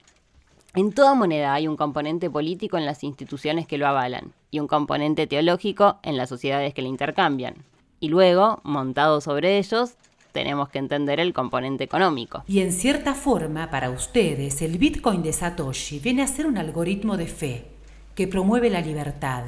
En 0.74 0.92
toda 0.92 1.14
moneda 1.14 1.54
hay 1.54 1.68
un 1.68 1.76
componente 1.76 2.30
político 2.30 2.78
en 2.78 2.86
las 2.86 3.04
instituciones 3.04 3.66
que 3.66 3.78
lo 3.78 3.86
avalan 3.86 4.32
y 4.50 4.60
un 4.60 4.66
componente 4.66 5.26
teológico 5.26 5.98
en 6.02 6.16
las 6.16 6.28
sociedades 6.28 6.74
que 6.74 6.82
le 6.82 6.88
intercambian. 6.88 7.56
Y 8.00 8.08
luego, 8.08 8.60
montado 8.62 9.20
sobre 9.20 9.58
ellos, 9.58 9.94
tenemos 10.32 10.68
que 10.68 10.78
entender 10.78 11.18
el 11.18 11.32
componente 11.32 11.84
económico. 11.84 12.42
Y 12.46 12.60
en 12.60 12.72
cierta 12.72 13.14
forma, 13.14 13.70
para 13.70 13.90
ustedes, 13.90 14.60
el 14.60 14.76
Bitcoin 14.76 15.22
de 15.22 15.32
Satoshi 15.32 15.98
viene 15.98 16.22
a 16.22 16.26
ser 16.26 16.46
un 16.46 16.58
algoritmo 16.58 17.16
de 17.16 17.26
fe 17.26 17.75
que 18.16 18.26
promueve 18.26 18.70
la 18.70 18.80
libertad, 18.80 19.44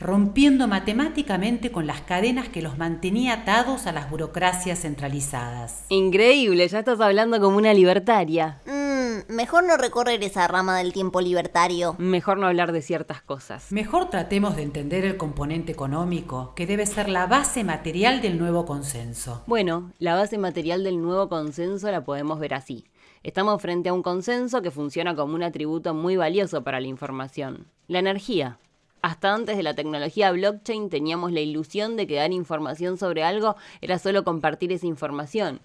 rompiendo 0.00 0.66
matemáticamente 0.66 1.70
con 1.70 1.86
las 1.86 2.00
cadenas 2.00 2.48
que 2.48 2.62
los 2.62 2.78
mantenía 2.78 3.34
atados 3.34 3.86
a 3.86 3.92
las 3.92 4.10
burocracias 4.10 4.80
centralizadas. 4.80 5.84
Increíble, 5.90 6.66
ya 6.66 6.78
estás 6.78 7.00
hablando 7.00 7.38
como 7.40 7.58
una 7.58 7.74
libertaria. 7.74 8.60
Mm, 8.64 9.32
mejor 9.34 9.64
no 9.64 9.76
recorrer 9.76 10.22
esa 10.24 10.48
rama 10.48 10.78
del 10.78 10.94
tiempo 10.94 11.20
libertario. 11.20 11.94
Mejor 11.98 12.38
no 12.38 12.46
hablar 12.46 12.72
de 12.72 12.80
ciertas 12.80 13.20
cosas. 13.20 13.70
Mejor 13.70 14.08
tratemos 14.08 14.56
de 14.56 14.62
entender 14.62 15.04
el 15.04 15.18
componente 15.18 15.72
económico, 15.72 16.54
que 16.56 16.66
debe 16.66 16.86
ser 16.86 17.10
la 17.10 17.26
base 17.26 17.64
material 17.64 18.22
del 18.22 18.38
nuevo 18.38 18.64
consenso. 18.64 19.42
Bueno, 19.46 19.92
la 19.98 20.14
base 20.14 20.38
material 20.38 20.84
del 20.84 21.02
nuevo 21.02 21.28
consenso 21.28 21.90
la 21.90 22.02
podemos 22.02 22.40
ver 22.40 22.54
así. 22.54 22.86
Estamos 23.26 23.60
frente 23.60 23.88
a 23.88 23.92
un 23.92 24.04
consenso 24.04 24.62
que 24.62 24.70
funciona 24.70 25.16
como 25.16 25.34
un 25.34 25.42
atributo 25.42 25.94
muy 25.94 26.16
valioso 26.16 26.62
para 26.62 26.78
la 26.78 26.86
información, 26.86 27.66
la 27.88 27.98
energía. 27.98 28.56
Hasta 29.02 29.34
antes 29.34 29.56
de 29.56 29.64
la 29.64 29.74
tecnología 29.74 30.30
blockchain 30.30 30.90
teníamos 30.90 31.32
la 31.32 31.40
ilusión 31.40 31.96
de 31.96 32.06
que 32.06 32.14
dar 32.14 32.30
información 32.30 32.98
sobre 32.98 33.24
algo 33.24 33.56
era 33.80 33.98
solo 33.98 34.22
compartir 34.22 34.70
esa 34.70 34.86
información. 34.86 35.58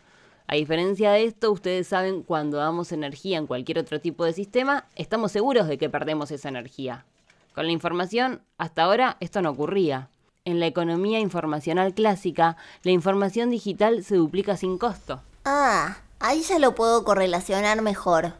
A 0.47 0.55
diferencia 0.55 1.11
de 1.11 1.25
esto, 1.25 1.51
ustedes 1.51 1.85
saben, 1.85 2.23
cuando 2.23 2.57
damos 2.57 2.91
energía 2.91 3.37
en 3.37 3.45
cualquier 3.45 3.77
otro 3.77 4.01
tipo 4.01 4.25
de 4.25 4.33
sistema, 4.33 4.85
estamos 4.95 5.31
seguros 5.31 5.67
de 5.67 5.77
que 5.77 5.87
perdemos 5.87 6.31
esa 6.31 6.49
energía. 6.49 7.05
Con 7.53 7.67
la 7.67 7.73
información, 7.73 8.41
hasta 8.57 8.81
ahora 8.81 9.17
esto 9.19 9.39
no 9.43 9.51
ocurría. 9.51 10.09
En 10.45 10.59
la 10.59 10.65
economía 10.65 11.19
informacional 11.19 11.93
clásica, 11.93 12.57
la 12.81 12.89
información 12.89 13.51
digital 13.51 14.03
se 14.03 14.15
duplica 14.15 14.57
sin 14.57 14.79
costo. 14.79 15.21
Ah, 15.45 15.99
ahí 16.21 16.41
ya 16.41 16.59
lo 16.59 16.75
puedo 16.75 17.03
correlacionar 17.03 17.81
mejor. 17.81 18.33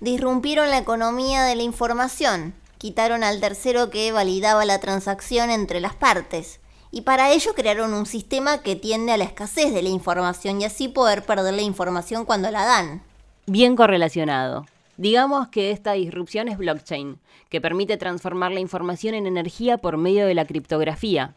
Disrumpieron 0.00 0.70
la 0.70 0.78
economía 0.78 1.44
de 1.44 1.56
la 1.56 1.62
información 1.62 2.54
quitaron 2.78 3.24
al 3.24 3.40
tercero 3.40 3.90
que 3.90 4.12
validaba 4.12 4.64
la 4.64 4.78
transacción 4.80 5.50
entre 5.50 5.80
las 5.80 5.94
partes. 5.94 6.60
Y 6.90 7.02
para 7.02 7.32
ello 7.32 7.52
crearon 7.54 7.92
un 7.92 8.06
sistema 8.06 8.62
que 8.62 8.76
tiende 8.76 9.12
a 9.12 9.16
la 9.16 9.24
escasez 9.24 9.74
de 9.74 9.82
la 9.82 9.88
información 9.88 10.60
y 10.60 10.64
así 10.64 10.88
poder 10.88 11.24
perder 11.24 11.54
la 11.54 11.62
información 11.62 12.24
cuando 12.24 12.50
la 12.50 12.64
dan. 12.64 13.02
Bien 13.46 13.76
correlacionado. 13.76 14.66
Digamos 14.96 15.48
que 15.48 15.72
esta 15.72 15.92
disrupción 15.92 16.48
es 16.48 16.56
blockchain, 16.56 17.18
que 17.50 17.60
permite 17.60 17.96
transformar 17.96 18.52
la 18.52 18.60
información 18.60 19.14
en 19.14 19.26
energía 19.26 19.78
por 19.78 19.98
medio 19.98 20.26
de 20.26 20.34
la 20.34 20.46
criptografía. 20.46 21.34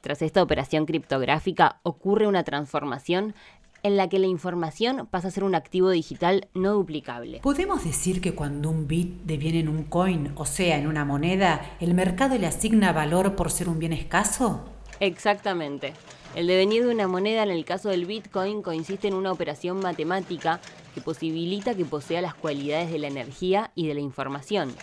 Tras 0.00 0.20
esta 0.20 0.42
operación 0.42 0.84
criptográfica 0.84 1.78
ocurre 1.82 2.26
una 2.26 2.44
transformación 2.44 3.34
en 3.82 3.96
la 3.96 4.08
que 4.08 4.18
la 4.18 4.26
información 4.26 5.06
pasa 5.06 5.28
a 5.28 5.30
ser 5.30 5.44
un 5.44 5.54
activo 5.54 5.90
digital 5.90 6.48
no 6.54 6.72
duplicable. 6.72 7.40
¿Podemos 7.42 7.84
decir 7.84 8.20
que 8.20 8.34
cuando 8.34 8.70
un 8.70 8.86
bit 8.86 9.22
deviene 9.24 9.60
en 9.60 9.68
un 9.68 9.84
coin, 9.84 10.32
o 10.36 10.46
sea, 10.46 10.78
en 10.78 10.86
una 10.86 11.04
moneda, 11.04 11.76
el 11.80 11.94
mercado 11.94 12.36
le 12.38 12.46
asigna 12.46 12.92
valor 12.92 13.36
por 13.36 13.50
ser 13.50 13.68
un 13.68 13.78
bien 13.78 13.92
escaso? 13.92 14.64
Exactamente. 15.00 15.94
El 16.34 16.46
devenir 16.46 16.84
de 16.84 16.92
una 16.92 17.08
moneda 17.08 17.42
en 17.42 17.50
el 17.50 17.64
caso 17.64 17.88
del 17.88 18.04
Bitcoin 18.04 18.62
consiste 18.62 19.08
en 19.08 19.14
una 19.14 19.32
operación 19.32 19.80
matemática 19.80 20.60
que 20.94 21.00
posibilita 21.00 21.74
que 21.74 21.84
posea 21.84 22.20
las 22.20 22.34
cualidades 22.34 22.90
de 22.90 22.98
la 22.98 23.08
energía 23.08 23.70
y 23.74 23.86
de 23.86 23.94
la 23.94 24.00
información. 24.00 24.74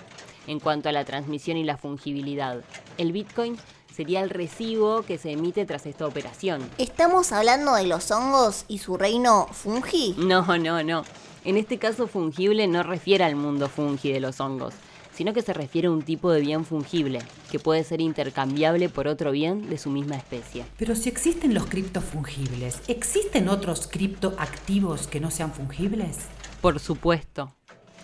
En 0.48 0.60
cuanto 0.60 0.90
a 0.90 0.92
la 0.92 1.06
transmisión 1.06 1.58
y 1.58 1.64
la 1.64 1.78
fungibilidad, 1.78 2.62
el 2.98 3.12
Bitcoin 3.12 3.58
sería 3.96 4.22
el 4.22 4.30
recibo 4.30 5.04
que 5.04 5.18
se 5.18 5.32
emite 5.32 5.66
tras 5.66 5.86
esta 5.86 6.06
operación. 6.06 6.62
¿Estamos 6.78 7.32
hablando 7.32 7.76
de 7.76 7.88
los 7.88 8.12
hongos 8.12 8.66
y 8.68 8.80
su 8.80 8.98
reino 8.98 9.48
fungi? 9.52 10.16
No, 10.18 10.58
no, 10.58 10.84
no. 10.84 11.04
En 11.46 11.56
este 11.58 11.78
caso 11.78 12.08
fungible 12.08 12.68
no 12.68 12.84
refiere 12.84 13.24
al 13.24 13.36
mundo 13.36 13.70
fungi 13.70 14.12
de 14.12 14.20
los 14.20 14.42
hongos, 14.42 14.74
sino 15.14 15.34
que 15.34 15.42
se 15.42 15.54
refiere 15.54 15.88
a 15.88 15.92
un 15.92 16.02
tipo 16.02 16.30
de 16.32 16.42
bien 16.42 16.66
fungible, 16.66 17.20
que 17.50 17.60
puede 17.60 17.86
ser 17.86 18.02
intercambiable 18.02 18.90
por 18.90 19.08
otro 19.08 19.32
bien 19.32 19.70
de 19.70 19.78
su 19.78 19.90
misma 19.90 20.18
especie. 20.18 20.66
Pero 20.78 20.96
si 20.96 21.08
existen 21.08 21.54
los 21.54 21.68
criptofungibles, 21.68 22.82
¿existen 22.88 23.48
otros 23.48 23.88
criptoactivos 23.88 25.08
que 25.08 25.22
no 25.22 25.32
sean 25.32 25.54
fungibles? 25.54 26.18
Por 26.60 26.80
supuesto. 26.80 27.54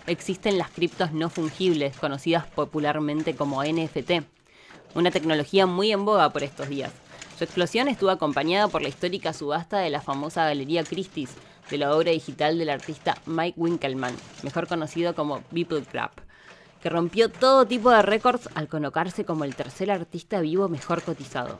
Existen 0.06 0.56
las 0.56 0.70
criptos 0.70 1.12
no 1.12 1.28
fungibles, 1.28 1.96
conocidas 1.96 2.46
popularmente 2.46 3.36
como 3.36 3.62
NFT, 3.62 4.22
una 4.94 5.10
tecnología 5.10 5.66
muy 5.66 5.92
en 5.92 6.04
boga 6.04 6.30
por 6.30 6.42
estos 6.42 6.68
días. 6.68 6.92
Su 7.38 7.44
explosión 7.44 7.88
estuvo 7.88 8.10
acompañada 8.10 8.68
por 8.68 8.82
la 8.82 8.88
histórica 8.88 9.32
subasta 9.32 9.78
de 9.78 9.90
la 9.90 10.00
famosa 10.00 10.44
Galería 10.44 10.84
Christie's, 10.84 11.30
de 11.70 11.78
la 11.78 11.96
obra 11.96 12.12
digital 12.12 12.58
del 12.58 12.70
artista 12.70 13.18
Mike 13.26 13.58
Winkelmann, 13.58 14.14
mejor 14.42 14.68
conocido 14.68 15.14
como 15.14 15.42
Beeple 15.50 15.82
Club, 15.82 16.10
que 16.82 16.90
rompió 16.90 17.30
todo 17.30 17.66
tipo 17.66 17.90
de 17.90 18.02
récords 18.02 18.48
al 18.54 18.68
colocarse 18.68 19.24
como 19.24 19.44
el 19.44 19.54
tercer 19.54 19.90
artista 19.90 20.40
vivo 20.40 20.68
mejor 20.68 21.02
cotizado. 21.02 21.58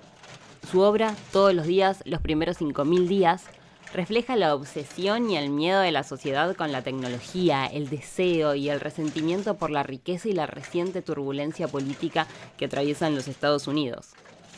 Su 0.71 0.81
obra, 0.81 1.17
Todos 1.33 1.55
los 1.55 1.67
días, 1.67 2.03
los 2.05 2.21
primeros 2.21 2.61
5.000 2.61 3.09
días, 3.09 3.45
refleja 3.93 4.37
la 4.37 4.55
obsesión 4.55 5.31
y 5.31 5.37
el 5.37 5.51
miedo 5.51 5.81
de 5.81 5.93
la 5.93 6.03
sociedad 6.03 6.57
con 6.57 6.73
la 6.73 6.83
tecnología, 6.83 7.67
el 7.67 7.91
deseo 7.91 8.55
y 8.55 8.71
el 8.71 8.81
resentimiento 8.81 9.57
por 9.57 9.71
la 9.71 9.83
riqueza 9.83 10.29
y 10.29 10.33
la 10.33 10.47
reciente 10.47 11.03
turbulencia 11.03 11.69
política 11.69 12.27
que 12.57 12.65
atraviesan 12.65 13.15
los 13.15 13.29
Estados 13.29 13.67
Unidos. 13.67 14.11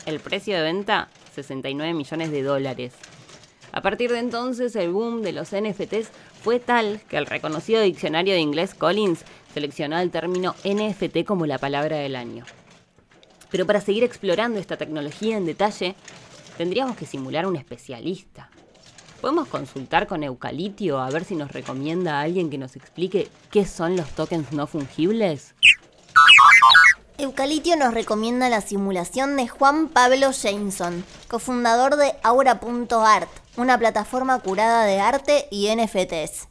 El 0.05 0.19
precio 0.19 0.55
de 0.55 0.63
venta, 0.63 1.09
69 1.33 1.93
millones 1.93 2.31
de 2.31 2.43
dólares. 2.43 2.93
A 3.71 3.81
partir 3.81 4.11
de 4.11 4.19
entonces, 4.19 4.75
el 4.77 4.91
boom 4.91 5.21
de 5.21 5.33
los 5.33 5.51
NFTs 5.51 6.09
fue 6.41 6.59
tal 6.59 7.01
que 7.09 7.17
el 7.17 7.25
reconocido 7.25 7.81
diccionario 7.81 8.33
de 8.33 8.39
inglés 8.39 8.73
Collins 8.73 9.25
seleccionó 9.53 9.97
el 9.99 10.11
término 10.11 10.55
NFT 10.63 11.25
como 11.25 11.45
la 11.45 11.57
palabra 11.57 11.97
del 11.97 12.15
año. 12.15 12.45
Pero 13.51 13.65
para 13.65 13.81
seguir 13.81 14.03
explorando 14.03 14.59
esta 14.59 14.77
tecnología 14.77 15.35
en 15.35 15.45
detalle, 15.45 15.95
tendríamos 16.57 16.95
que 16.95 17.05
simular 17.05 17.47
un 17.47 17.57
especialista, 17.57 18.49
¿Podemos 19.25 19.47
consultar 19.47 20.05
con 20.05 20.21
Eucalitio 20.21 20.99
a 20.99 21.09
ver 21.09 21.23
si 21.23 21.35
nos 21.35 21.51
recomienda 21.51 22.19
a 22.19 22.21
alguien 22.21 22.51
que 22.51 22.59
nos 22.59 22.75
explique 22.75 23.27
qué 23.49 23.65
son 23.65 23.97
los 23.97 24.07
tokens 24.11 24.51
no 24.51 24.67
fungibles? 24.67 25.55
Eucalitio 27.17 27.75
nos 27.75 27.95
recomienda 27.95 28.49
la 28.49 28.61
simulación 28.61 29.35
de 29.35 29.47
Juan 29.47 29.87
Pablo 29.87 30.29
Jameson, 30.31 31.03
cofundador 31.27 31.95
de 31.95 32.11
Aura.art, 32.21 33.29
una 33.57 33.79
plataforma 33.79 34.37
curada 34.41 34.85
de 34.85 34.99
arte 34.99 35.47
y 35.49 35.75
NFTs. 35.75 36.47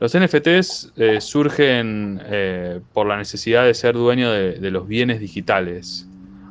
Los 0.00 0.18
NFTs 0.18 0.92
eh, 0.96 1.20
surgen 1.20 2.22
eh, 2.24 2.80
por 2.94 3.06
la 3.06 3.18
necesidad 3.18 3.66
de 3.66 3.74
ser 3.74 3.92
dueño 3.92 4.30
de 4.30 4.70
los 4.70 4.88
bienes 4.88 5.20
digitales. 5.20 6.06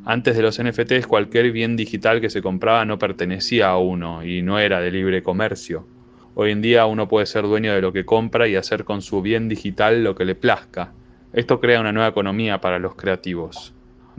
Antes 0.08 0.36
de 0.36 0.44
los 0.44 0.62
NFTs, 0.62 1.08
cualquier 1.08 1.52
bien 1.52 1.76
digital 1.76 2.22
que 2.22 2.30
se 2.30 2.44
compraba 2.44 2.86
no 2.86 3.00
pertenecía 3.00 3.70
a 3.70 3.80
uno 3.80 4.24
y 4.24 4.44
no 4.44 4.60
era 4.60 4.80
de 4.80 4.92
libre 4.92 5.24
comercio. 5.24 5.88
Hoy 6.36 6.52
en 6.52 6.62
día 6.62 6.86
uno 6.86 7.08
puede 7.08 7.26
ser 7.26 7.42
dueño 7.46 7.74
de 7.74 7.82
lo 7.82 7.92
que 7.92 8.06
compra 8.06 8.48
y 8.48 8.56
hacer 8.56 8.84
con 8.84 9.02
su 9.02 9.24
bien 9.24 9.50
digital 9.50 10.04
lo 10.04 10.14
que 10.14 10.26
le 10.26 10.36
plazca. 10.36 10.94
Esto 11.34 11.60
crea 11.60 11.82
una 11.82 11.92
nueva 11.92 12.10
economía 12.10 12.62
para 12.62 12.78
los 12.78 12.94
creativos. 12.94 13.74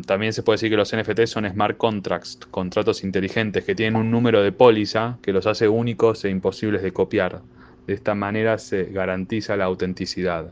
También 0.07 0.33
se 0.33 0.43
puede 0.43 0.57
decir 0.57 0.71
que 0.71 0.77
los 0.77 0.93
NFTs 0.93 1.31
son 1.31 1.49
smart 1.49 1.77
contracts, 1.77 2.41
contratos 2.51 3.05
inteligentes 3.05 3.65
que 3.65 3.77
tienen 3.77 3.95
un 3.95 4.11
número 4.11 4.43
de 4.43 4.51
póliza 4.51 5.19
que 5.23 5.33
los 5.33 5.47
hace 5.47 5.69
únicos 5.69 6.25
e 6.25 6.31
imposibles 6.31 6.83
de 6.83 6.93
copiar. 6.93 7.43
De 7.87 7.95
esta 7.95 8.17
manera 8.17 8.59
se 8.59 8.87
garantiza 8.87 9.57
la 9.57 9.67
autenticidad. 9.67 10.51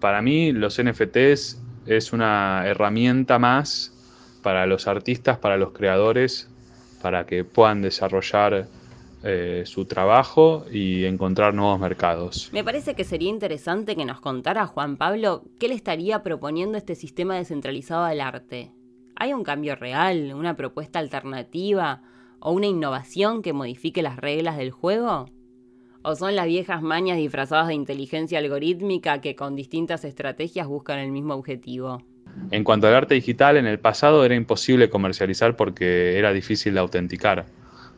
Para 0.00 0.22
mí 0.22 0.50
los 0.50 0.82
NFTs 0.82 1.62
es 1.86 2.12
una 2.12 2.64
herramienta 2.66 3.38
más 3.38 3.95
para 4.46 4.64
los 4.64 4.86
artistas, 4.86 5.38
para 5.38 5.56
los 5.56 5.72
creadores, 5.72 6.48
para 7.02 7.26
que 7.26 7.42
puedan 7.42 7.82
desarrollar 7.82 8.68
eh, 9.24 9.64
su 9.66 9.86
trabajo 9.86 10.64
y 10.70 11.04
encontrar 11.04 11.52
nuevos 11.52 11.80
mercados. 11.80 12.48
Me 12.52 12.62
parece 12.62 12.94
que 12.94 13.02
sería 13.02 13.28
interesante 13.28 13.96
que 13.96 14.04
nos 14.04 14.20
contara 14.20 14.68
Juan 14.68 14.98
Pablo 14.98 15.42
qué 15.58 15.66
le 15.66 15.74
estaría 15.74 16.22
proponiendo 16.22 16.78
este 16.78 16.94
sistema 16.94 17.34
descentralizado 17.34 18.04
al 18.04 18.20
arte. 18.20 18.70
¿Hay 19.16 19.32
un 19.32 19.42
cambio 19.42 19.74
real, 19.74 20.32
una 20.32 20.54
propuesta 20.54 21.00
alternativa 21.00 22.02
o 22.38 22.52
una 22.52 22.66
innovación 22.66 23.42
que 23.42 23.52
modifique 23.52 24.00
las 24.00 24.16
reglas 24.16 24.58
del 24.58 24.70
juego? 24.70 25.26
¿O 26.02 26.14
son 26.14 26.36
las 26.36 26.46
viejas 26.46 26.82
mañas 26.82 27.16
disfrazadas 27.16 27.66
de 27.66 27.74
inteligencia 27.74 28.38
algorítmica 28.38 29.20
que 29.20 29.34
con 29.34 29.56
distintas 29.56 30.04
estrategias 30.04 30.68
buscan 30.68 31.00
el 31.00 31.10
mismo 31.10 31.34
objetivo? 31.34 32.04
En 32.50 32.64
cuanto 32.64 32.86
al 32.86 32.94
arte 32.94 33.14
digital, 33.14 33.56
en 33.56 33.66
el 33.66 33.78
pasado 33.78 34.24
era 34.24 34.34
imposible 34.34 34.88
comercializar 34.88 35.56
porque 35.56 36.18
era 36.18 36.32
difícil 36.32 36.74
de 36.74 36.80
autenticar. 36.80 37.46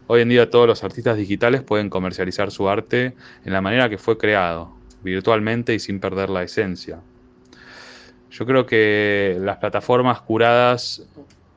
Hoy 0.06 0.22
en 0.22 0.30
día 0.30 0.48
todos 0.48 0.66
los 0.66 0.82
artistas 0.84 1.18
digitales 1.18 1.62
pueden 1.62 1.90
comercializar 1.90 2.50
su 2.50 2.68
arte 2.68 3.14
en 3.44 3.52
la 3.52 3.60
manera 3.60 3.88
que 3.88 3.98
fue 3.98 4.16
creado. 4.16 4.76
virtualmente 5.00 5.74
y 5.74 5.78
sin 5.78 6.00
perder 6.00 6.28
la 6.28 6.42
esencia. 6.42 6.98
Yo 8.30 8.46
creo 8.46 8.66
que 8.66 9.38
las 9.40 9.58
plataformas 9.58 10.20
curadas 10.20 11.06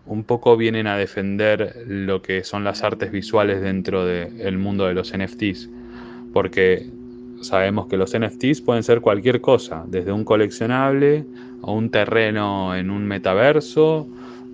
un 0.06 0.24
poco 0.24 0.58
vienen 0.58 0.88
a 0.88 0.96
defender 0.96 1.84
lo 1.88 2.22
que 2.22 2.44
son 2.44 2.64
las 2.64 2.84
artes 2.84 3.12
visuales 3.12 3.62
dentro 3.62 4.06
del 4.06 4.58
mundo 4.58 4.86
de 4.86 4.94
los 4.94 5.12
NFTs, 5.16 5.70
porque 6.34 6.90
sabemos 7.42 7.88
que 7.88 7.98
los 7.98 8.18
NFTs 8.18 8.62
pueden 8.62 8.84
ser 8.84 9.02
cualquier 9.02 9.42
cosa, 9.42 9.84
desde 9.88 10.12
un 10.12 10.24
coleccionable 10.24 11.26
a 11.62 11.72
un 11.72 11.90
terreno 11.90 12.76
en 12.76 12.90
un 12.90 13.06
metaverso, 13.06 14.08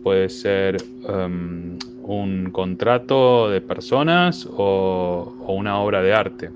puede 0.04 0.30
ser 0.30 0.78
um, 1.08 1.78
un 2.04 2.50
contrato 2.52 3.50
de 3.50 3.62
personas 3.62 4.48
o, 4.50 5.34
una 5.48 5.80
obra 5.80 6.02
de 6.02 6.14
arte. 6.14 6.50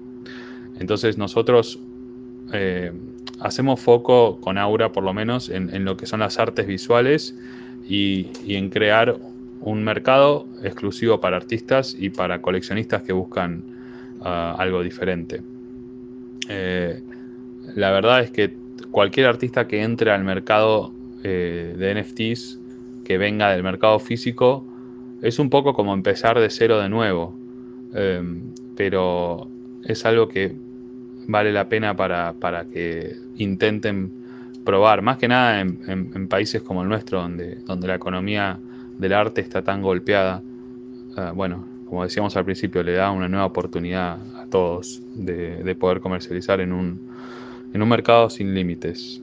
Entonces 0.80 1.18
nosotros 1.18 1.80
eh, 2.54 2.92
hacemos 3.40 3.80
foco 3.80 4.40
con 4.40 4.58
Aura 4.58 4.92
por 4.92 5.04
lo 5.04 5.14
menos 5.14 5.50
en, 5.50 5.84
lo 5.84 5.98
que 5.98 6.06
son 6.06 6.22
las 6.22 6.40
artes 6.40 6.68
visuales 6.68 7.36
y, 7.88 8.28
en 8.48 8.70
crear 8.70 9.18
un 9.62 9.84
mercado 9.84 10.48
exclusivo 10.64 11.20
para 11.20 11.38
artistas 11.38 11.96
y 11.98 12.10
para 12.10 12.42
coleccionistas 12.42 13.04
que 13.04 13.14
buscan 13.14 13.64
uh, 14.22 14.56
algo 14.58 14.82
diferente. 14.82 15.42
Eh, 16.52 17.02
la 17.76 17.92
verdad 17.92 18.22
es 18.22 18.32
que 18.32 18.54
cualquier 18.92 19.28
artista 19.28 19.68
que 19.68 19.82
entre 19.84 20.12
al 20.12 20.24
mercado 20.24 20.92
eh, 21.24 21.76
de 21.78 22.02
NFTs, 22.02 22.60
que 23.06 23.18
venga 23.18 23.52
del 23.52 23.64
mercado 23.64 24.00
físico, 24.00 24.66
es 25.22 25.40
un 25.40 25.50
poco 25.50 25.74
como 25.74 25.94
empezar 25.94 26.40
de 26.40 26.50
cero 26.50 26.80
de 26.80 26.90
nuevo. 26.90 27.34
Em, 27.94 28.42
pero 28.76 29.48
es 29.84 30.06
algo 30.06 30.28
que 30.28 30.56
vale 31.28 31.52
la 31.52 31.70
pena 31.70 31.96
para, 31.96 32.66
que 32.72 33.16
intenten 33.38 34.12
probar, 34.66 35.02
más 35.02 35.18
que 35.18 35.28
nada 35.28 35.62
en, 35.62 36.28
países 36.28 36.62
como 36.62 36.82
el 36.82 36.90
nuestro, 36.90 37.22
donde, 37.22 37.56
donde 37.66 37.88
la 37.88 37.96
economía 37.96 38.60
del 38.98 39.14
arte 39.14 39.42
está 39.42 39.62
tan 39.62 39.82
golpeada. 39.82 40.42
Eh, 41.18 41.32
bueno, 41.34 41.66
como 41.92 42.04
decíamos 42.04 42.38
al 42.38 42.46
principio, 42.46 42.84
le 42.84 42.94
da 42.94 43.12
una 43.12 43.28
nueva 43.28 43.46
oportunidad 43.46 44.18
a 44.38 44.46
todos 44.50 45.02
de, 45.14 45.76
poder 45.78 46.00
comercializar 46.00 46.62
en 46.62 46.72
un, 46.72 47.18
en 47.74 47.82
un 47.82 47.90
mercado 47.90 48.30
sin 48.30 48.54
límites. 48.54 49.22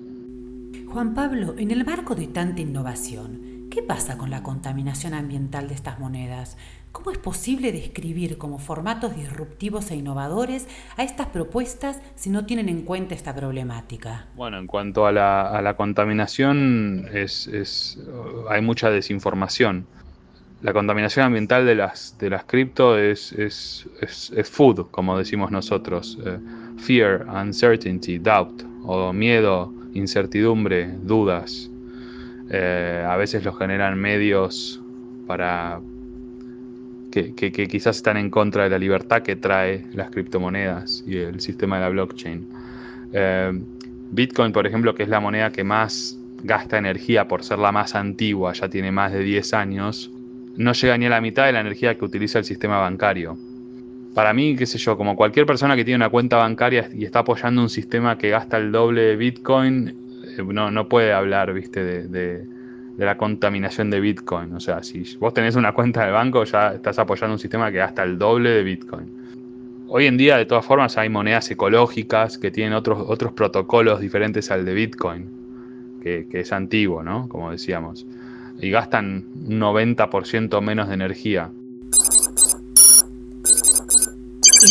Juan 0.87 1.15
Pablo, 1.15 1.55
en 1.57 1.71
el 1.71 1.87
marco 1.87 2.15
de 2.15 2.27
tanta 2.27 2.61
innovación, 2.61 3.69
¿qué 3.71 3.83
pasa 3.83 4.19
con 4.19 4.29
la 4.29 4.43
contaminación 4.43 5.15
ambiental 5.15 5.69
de 5.69 5.77
estas 5.77 5.99
monedas? 5.99 6.59
¿Cómo 6.93 7.11
es 7.11 7.17
posible 7.17 7.73
describir 7.73 8.37
como 8.37 8.59
formatos 8.59 9.17
disruptivos 9.17 9.91
e 9.91 9.97
innovadores 9.97 10.69
a 10.99 11.05
estas 11.05 11.29
propuestas 11.29 12.03
si 12.17 12.29
no 12.29 12.45
tienen 12.45 12.69
en 12.69 12.83
cuenta 12.83 13.15
esta 13.15 13.35
problemática? 13.35 14.27
Bueno, 14.37 14.59
en 14.59 14.67
cuanto 14.67 15.07
a 15.07 15.13
la, 15.13 15.75
contaminación, 15.79 17.09
es, 17.15 17.99
hay 18.51 18.61
mucha 18.61 18.91
desinformación 18.91 19.87
la 20.61 20.73
contaminación 20.73 21.27
ambiental 21.27 21.67
de 21.67 21.75
las, 21.75 22.17
de 22.19 22.31
las 22.31 22.45
cripto 22.45 22.99
es, 22.99 23.33
es, 23.33 23.87
food, 24.51 24.91
como 24.91 25.17
decimos 25.17 25.51
nosotros. 25.51 26.19
Eh, 26.25 26.39
fear, 26.79 27.27
uncertainty, 27.29 28.19
doubt, 28.19 28.63
o 28.85 29.13
miedo, 29.13 29.73
incertidumbre, 29.95 30.89
dudas. 31.03 31.71
Eh, 32.51 33.05
a 33.07 33.17
veces 33.17 33.45
lo 33.45 33.53
generan 33.53 33.99
medios 33.99 34.81
para 35.27 35.81
que, 37.11 37.69
quizás 37.69 37.97
están 37.97 38.17
en 38.17 38.31
contra 38.31 38.65
de 38.65 38.71
la 38.71 38.79
libertad 38.79 39.23
que 39.23 39.37
trae 39.37 39.85
las 39.93 40.11
criptomonedas 40.11 41.05
y 41.07 41.17
el 41.17 41.41
sistema 41.41 41.77
de 41.77 41.83
la 41.83 41.89
blockchain. 41.91 42.49
Eh, 43.13 43.63
Bitcoin, 44.11 44.53
por 44.53 44.67
ejemplo, 44.67 44.95
que 44.95 45.03
es 45.03 45.09
la 45.09 45.21
moneda 45.21 45.51
que 45.51 45.65
más 45.65 46.19
gasta 46.43 46.79
energía 46.79 47.29
por 47.29 47.45
ser 47.45 47.59
la 47.59 47.73
más 47.73 47.95
antigua, 47.95 48.53
ya 48.53 48.69
tiene 48.69 48.93
más 48.93 49.13
de 49.13 49.21
10 49.21 49.55
años, 49.55 50.11
no 50.59 50.73
llega 50.73 50.99
ni 50.99 51.07
a 51.07 51.11
la 51.11 51.21
mitad 51.21 51.47
de 51.47 51.53
la 51.53 51.61
energía 51.61 51.97
que 51.97 52.05
utiliza 52.05 52.41
el 52.41 52.45
sistema 52.45 52.79
bancario. 52.79 53.39
Para 54.13 54.33
mí, 54.33 54.57
qué 54.57 54.67
sé 54.67 54.77
yo, 54.77 54.97
como 54.97 55.15
cualquier 55.15 55.47
persona 55.47 55.77
que 55.77 55.85
tiene 55.85 55.97
una 55.97 56.11
cuenta 56.11 56.37
bancaria 56.37 56.89
y 56.93 57.05
está 57.05 57.21
apoyando 57.21 57.63
un 57.63 57.69
sistema 57.71 58.19
que 58.19 58.31
gasta 58.31 58.57
el 58.57 58.73
doble 58.73 59.03
de 59.03 59.17
Bitcoin, 59.17 59.95
eh, 60.37 60.43
no, 60.43 60.73
no 60.73 60.89
puede 60.89 61.13
hablar, 61.13 61.53
viste, 61.53 61.85
de, 61.85 62.45
la 62.97 63.17
contaminación 63.17 63.89
de 63.91 64.01
Bitcoin. 64.01 64.53
O 64.53 64.59
sea, 64.59 64.83
si 64.83 65.05
vos 65.21 65.33
tenés 65.33 65.55
una 65.55 65.73
cuenta 65.73 66.05
de 66.05 66.11
banco, 66.11 66.43
ya 66.43 66.75
estás 66.75 66.99
apoyando 66.99 67.35
un 67.35 67.39
sistema 67.39 67.71
que 67.71 67.79
gasta 67.79 68.03
el 68.03 68.19
doble 68.19 68.51
de 68.51 68.65
Bitcoin. 68.65 69.07
Hoy 69.87 70.07
en 70.07 70.17
día, 70.17 70.37
de 70.37 70.45
todas 70.45 70.67
formas, 70.67 70.99
hay 70.99 71.09
monedas 71.09 71.49
ecológicas 71.53 72.37
que 72.37 72.51
tienen 72.51 72.73
otros, 72.73 73.05
otros 73.07 73.33
protocolos 73.33 74.01
diferentes 74.01 74.51
al 74.51 74.65
de 74.65 74.75
Bitcoin, 74.75 75.29
que, 76.03 76.27
que 76.29 76.41
es 76.41 76.53
antiguo, 76.53 77.05
¿no? 77.05 77.29
Como 77.29 77.53
decíamos 77.53 78.05
y 78.61 78.71
gastan 78.71 79.27
un 79.47 79.61
90% 79.61 80.61
menos 80.61 80.89
de 80.89 80.95
energía. 80.95 81.53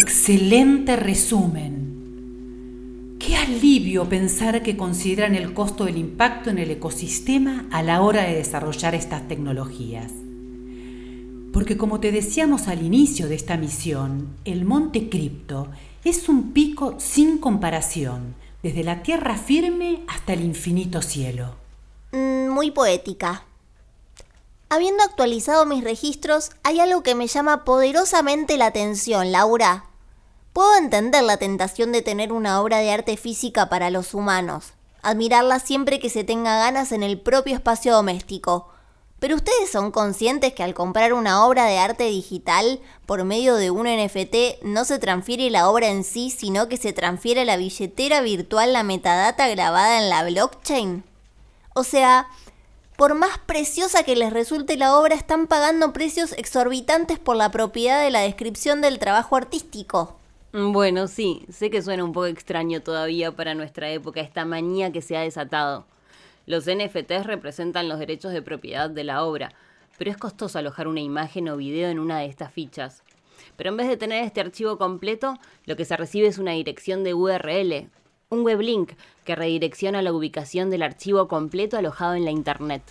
Excelente 0.02 0.98
resumen. 0.98 3.16
Qué 3.20 3.38
alivio 3.38 4.10
pensar 4.10 4.62
que 4.62 4.76
consideran 4.76 5.36
el 5.36 5.54
costo 5.54 5.86
del 5.86 5.98
impacto 5.98 6.50
en 6.50 6.58
el 6.58 6.72
ecosistema 6.72 7.66
a 7.72 7.84
la 7.84 8.02
hora 8.02 8.24
de 8.24 8.36
desarrollar 8.36 8.96
estas 8.96 9.28
tecnologías. 9.28 10.12
Porque 11.54 11.78
como 11.78 12.00
te 12.00 12.12
decíamos 12.12 12.68
al 12.68 12.84
inicio 12.84 13.28
de 13.28 13.36
esta 13.36 13.58
misión, 13.58 14.28
el 14.46 14.66
Monte 14.66 15.10
Cripto 15.10 15.70
es 16.04 16.30
un 16.30 16.52
pico 16.52 16.96
sin 17.00 17.38
comparación, 17.38 18.36
desde 18.62 18.84
la 18.84 19.02
tierra 19.02 19.38
firme 19.38 20.02
hasta 20.08 20.34
el 20.34 20.42
infinito 20.42 21.02
cielo. 21.02 21.56
Mm, 22.12 22.50
muy 22.50 22.72
poética. 22.72 23.44
Habiendo 24.70 25.02
actualizado 25.04 25.66
mis 25.66 25.82
registros, 25.82 26.52
hay 26.64 26.82
algo 26.82 27.02
que 27.02 27.16
me 27.16 27.28
llama 27.28 27.64
poderosamente 27.64 28.58
la 28.58 28.66
atención, 28.66 29.32
Laura. 29.32 29.86
Puedo 30.52 30.76
entender 30.76 31.24
la 31.24 31.38
tentación 31.38 31.94
de 31.94 32.02
tener 32.02 32.34
una 32.34 32.60
obra 32.62 32.80
de 32.80 32.92
arte 32.92 33.16
física 33.16 33.70
para 33.70 33.90
los 33.92 34.14
humanos, 34.14 34.74
admirarla 35.04 35.60
siempre 35.60 36.00
que 36.00 36.10
se 36.10 36.26
tenga 36.26 36.58
ganas 36.58 36.92
en 36.92 37.02
el 37.04 37.18
propio 37.18 37.56
espacio 37.56 37.94
doméstico. 37.94 38.68
Pero 39.20 39.36
ustedes 39.38 39.72
son 39.72 39.92
conscientes 39.92 40.54
que 40.54 40.64
al 40.64 40.74
comprar 40.74 41.14
una 41.14 41.46
obra 41.46 41.66
de 41.66 41.78
arte 41.78 42.04
digital 42.04 42.82
por 43.06 43.24
medio 43.24 43.56
de 43.56 43.72
un 43.72 43.88
NFT 43.88 44.64
no 44.64 44.84
se 44.84 45.00
transfiere 45.00 45.50
la 45.50 45.70
obra 45.70 45.88
en 45.88 46.04
sí, 46.04 46.30
sino 46.30 46.68
que 46.68 46.76
se 46.76 46.92
transfiere 46.92 47.42
a 47.42 47.46
la 47.46 47.56
billetera 47.56 48.20
virtual 48.20 48.74
la 48.74 48.84
metadata 48.84 49.48
grabada 49.48 50.00
en 50.00 50.10
la 50.10 50.24
blockchain. 50.26 51.06
O 51.74 51.84
sea, 51.84 52.28
por 52.98 53.14
más 53.14 53.38
preciosa 53.38 54.04
que 54.04 54.16
les 54.16 54.34
resulte 54.34 54.76
la 54.76 54.98
obra, 54.98 55.14
están 55.14 55.46
pagando 55.46 55.94
precios 55.94 56.34
exorbitantes 56.34 57.20
por 57.20 57.36
la 57.36 57.52
propiedad 57.52 58.04
de 58.04 58.10
la 58.10 58.22
descripción 58.22 58.82
del 58.82 58.98
trabajo 58.98 59.36
artístico. 59.36 60.18
Bueno, 60.52 61.08
sí, 61.08 61.46
sé 61.52 61.70
que 61.70 61.84
suena 61.84 62.04
un 62.04 62.12
poco 62.12 62.26
extraño 62.26 62.82
todavía 62.82 63.32
para 63.32 63.54
nuestra 63.54 63.92
época 63.92 64.22
esta 64.22 64.46
manía 64.46 64.92
que 64.92 65.04
se 65.04 65.16
ha 65.16 65.22
desatado. 65.22 65.86
Los 66.48 66.66
NFTs 66.66 67.28
representan 67.28 67.88
los 67.88 68.00
derechos 68.00 68.34
de 68.34 68.42
propiedad 68.42 68.90
de 68.90 69.04
la 69.04 69.24
obra, 69.24 69.54
pero 70.00 70.10
es 70.10 70.18
costoso 70.18 70.58
alojar 70.58 70.88
una 70.88 71.02
imagen 71.02 71.50
o 71.50 71.58
video 71.58 71.90
en 71.90 72.00
una 72.00 72.18
de 72.20 72.26
estas 72.26 72.52
fichas. 72.52 73.04
Pero 73.58 73.70
en 73.70 73.78
vez 73.78 73.88
de 73.88 73.98
tener 73.98 74.24
este 74.24 74.42
archivo 74.42 74.80
completo, 74.80 75.38
lo 75.66 75.76
que 75.76 75.86
se 75.86 75.98
recibe 75.98 76.28
es 76.28 76.40
una 76.40 76.54
dirección 76.54 77.04
de 77.04 77.14
URL, 77.14 77.90
un 78.30 78.44
weblink 78.44 78.92
que 79.24 79.38
redirecciona 79.38 80.02
la 80.02 80.12
ubicación 80.12 80.70
del 80.70 80.84
archivo 80.84 81.30
completo 81.30 81.78
alojado 81.78 82.16
en 82.16 82.26
la 82.26 82.32
Internet. 82.32 82.82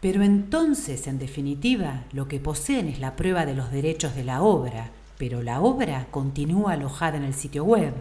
Pero 0.00 0.24
entonces, 0.24 1.06
en 1.06 1.20
definitiva, 1.20 2.02
lo 2.12 2.26
que 2.26 2.40
poseen 2.40 2.88
es 2.88 2.98
la 2.98 3.14
prueba 3.14 3.46
de 3.46 3.54
los 3.54 3.70
derechos 3.70 4.16
de 4.16 4.24
la 4.24 4.42
obra, 4.42 4.90
pero 5.18 5.40
la 5.40 5.60
obra 5.60 6.08
continúa 6.10 6.72
alojada 6.72 7.16
en 7.16 7.22
el 7.22 7.34
sitio 7.34 7.62
web. 7.62 7.94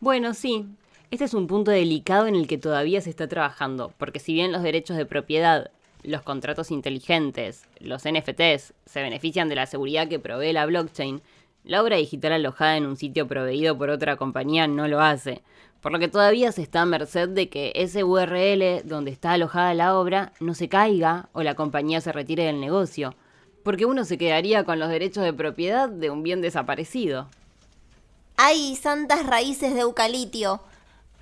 Bueno, 0.00 0.34
sí, 0.34 0.66
este 1.12 1.26
es 1.26 1.34
un 1.34 1.46
punto 1.46 1.70
delicado 1.70 2.26
en 2.26 2.34
el 2.34 2.48
que 2.48 2.58
todavía 2.58 3.00
se 3.00 3.10
está 3.10 3.28
trabajando, 3.28 3.92
porque 3.96 4.18
si 4.18 4.32
bien 4.32 4.50
los 4.50 4.64
derechos 4.64 4.96
de 4.96 5.06
propiedad, 5.06 5.70
los 6.02 6.22
contratos 6.22 6.72
inteligentes, 6.72 7.62
los 7.78 8.02
NFTs 8.02 8.74
se 8.86 9.02
benefician 9.02 9.48
de 9.48 9.54
la 9.54 9.66
seguridad 9.66 10.08
que 10.08 10.18
provee 10.18 10.52
la 10.52 10.66
blockchain, 10.66 11.22
la 11.64 11.82
obra 11.82 11.96
digital 11.96 12.32
alojada 12.32 12.76
en 12.76 12.86
un 12.86 12.96
sitio 12.96 13.26
proveído 13.28 13.76
por 13.76 13.90
otra 13.90 14.16
compañía 14.16 14.66
no 14.66 14.88
lo 14.88 15.00
hace, 15.00 15.42
por 15.80 15.92
lo 15.92 15.98
que 15.98 16.08
todavía 16.08 16.52
se 16.52 16.62
está 16.62 16.82
a 16.82 16.86
merced 16.86 17.28
de 17.28 17.48
que 17.48 17.72
ese 17.74 18.04
URL 18.04 18.82
donde 18.84 19.10
está 19.10 19.32
alojada 19.32 19.74
la 19.74 19.98
obra 19.98 20.32
no 20.40 20.54
se 20.54 20.68
caiga 20.68 21.28
o 21.32 21.42
la 21.42 21.54
compañía 21.54 22.00
se 22.00 22.12
retire 22.12 22.44
del 22.44 22.60
negocio, 22.60 23.14
porque 23.62 23.86
uno 23.86 24.04
se 24.04 24.18
quedaría 24.18 24.64
con 24.64 24.78
los 24.78 24.88
derechos 24.88 25.24
de 25.24 25.32
propiedad 25.32 25.88
de 25.88 26.10
un 26.10 26.22
bien 26.22 26.40
desaparecido. 26.40 27.28
¡Ay, 28.36 28.76
santas 28.76 29.26
raíces 29.26 29.74
de 29.74 29.80
eucalipto! 29.80 30.60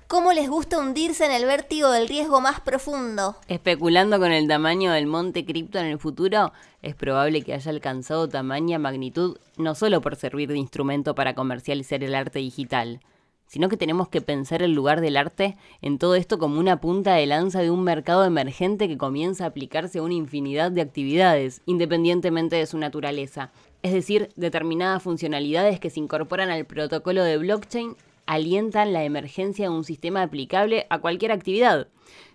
¿Cómo 0.07 0.31
les 0.31 0.49
gusta 0.49 0.79
hundirse 0.79 1.25
en 1.25 1.33
el 1.33 1.43
vértigo 1.43 1.91
del 1.91 2.07
riesgo 2.07 2.39
más 2.39 2.61
profundo? 2.61 3.35
Especulando 3.49 4.19
con 4.19 4.31
el 4.31 4.47
tamaño 4.47 4.93
del 4.93 5.05
monte 5.05 5.43
cripto 5.43 5.79
en 5.79 5.87
el 5.87 5.99
futuro, 5.99 6.53
es 6.81 6.95
probable 6.95 7.41
que 7.41 7.53
haya 7.53 7.69
alcanzado 7.69 8.29
tamaña 8.29 8.79
magnitud 8.79 9.37
no 9.57 9.75
solo 9.75 9.99
por 9.99 10.15
servir 10.15 10.47
de 10.47 10.57
instrumento 10.57 11.13
para 11.13 11.35
comercializar 11.35 12.05
el 12.05 12.15
arte 12.15 12.39
digital, 12.39 13.01
sino 13.47 13.67
que 13.67 13.75
tenemos 13.75 14.07
que 14.07 14.21
pensar 14.21 14.63
el 14.63 14.71
lugar 14.71 15.01
del 15.01 15.17
arte 15.17 15.57
en 15.81 15.97
todo 15.97 16.15
esto 16.15 16.39
como 16.39 16.57
una 16.57 16.79
punta 16.79 17.15
de 17.15 17.25
lanza 17.25 17.59
de 17.59 17.69
un 17.69 17.83
mercado 17.83 18.23
emergente 18.23 18.87
que 18.87 18.97
comienza 18.97 19.43
a 19.43 19.47
aplicarse 19.47 19.99
a 19.99 20.03
una 20.03 20.13
infinidad 20.13 20.71
de 20.71 20.79
actividades, 20.79 21.61
independientemente 21.65 22.55
de 22.55 22.65
su 22.65 22.77
naturaleza. 22.77 23.51
Es 23.83 23.91
decir, 23.91 24.29
determinadas 24.37 25.03
funcionalidades 25.03 25.81
que 25.81 25.89
se 25.89 25.99
incorporan 25.99 26.49
al 26.49 26.63
protocolo 26.63 27.25
de 27.25 27.37
blockchain 27.37 27.97
alientan 28.27 28.93
la 28.93 29.03
emergencia 29.03 29.69
de 29.69 29.75
un 29.75 29.83
sistema 29.83 30.21
aplicable 30.21 30.85
a 30.89 30.99
cualquier 30.99 31.31
actividad, 31.31 31.87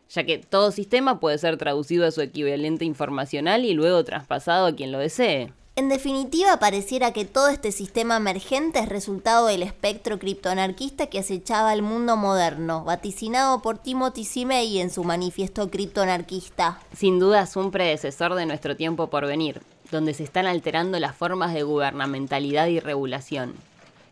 ya 0.08 0.24
que 0.24 0.38
todo 0.38 0.72
sistema 0.72 1.20
puede 1.20 1.38
ser 1.38 1.56
traducido 1.56 2.06
a 2.06 2.10
su 2.10 2.20
equivalente 2.20 2.84
informacional 2.84 3.64
y 3.64 3.74
luego 3.74 4.02
traspasado 4.04 4.66
a 4.66 4.74
quien 4.74 4.90
lo 4.90 4.98
desee. 4.98 5.52
En 5.74 5.88
definitiva, 5.88 6.58
pareciera 6.58 7.14
que 7.14 7.24
todo 7.24 7.48
este 7.48 7.72
sistema 7.72 8.18
emergente 8.18 8.78
es 8.78 8.90
resultado 8.90 9.46
del 9.46 9.62
espectro 9.62 10.18
criptoanarquista 10.18 11.06
que 11.06 11.18
acechaba 11.18 11.72
el 11.72 11.80
mundo 11.80 12.18
moderno, 12.18 12.84
vaticinado 12.84 13.62
por 13.62 13.78
Timothy 13.78 14.24
Simei 14.24 14.80
en 14.80 14.90
su 14.90 15.02
manifiesto 15.02 15.70
criptoanarquista. 15.70 16.78
Sin 16.94 17.18
duda 17.18 17.44
es 17.44 17.56
un 17.56 17.70
predecesor 17.70 18.34
de 18.34 18.44
nuestro 18.44 18.76
tiempo 18.76 19.08
por 19.08 19.26
venir, 19.26 19.62
donde 19.90 20.12
se 20.12 20.24
están 20.24 20.46
alterando 20.46 21.00
las 21.00 21.16
formas 21.16 21.54
de 21.54 21.62
gubernamentalidad 21.62 22.66
y 22.66 22.78
regulación. 22.78 23.54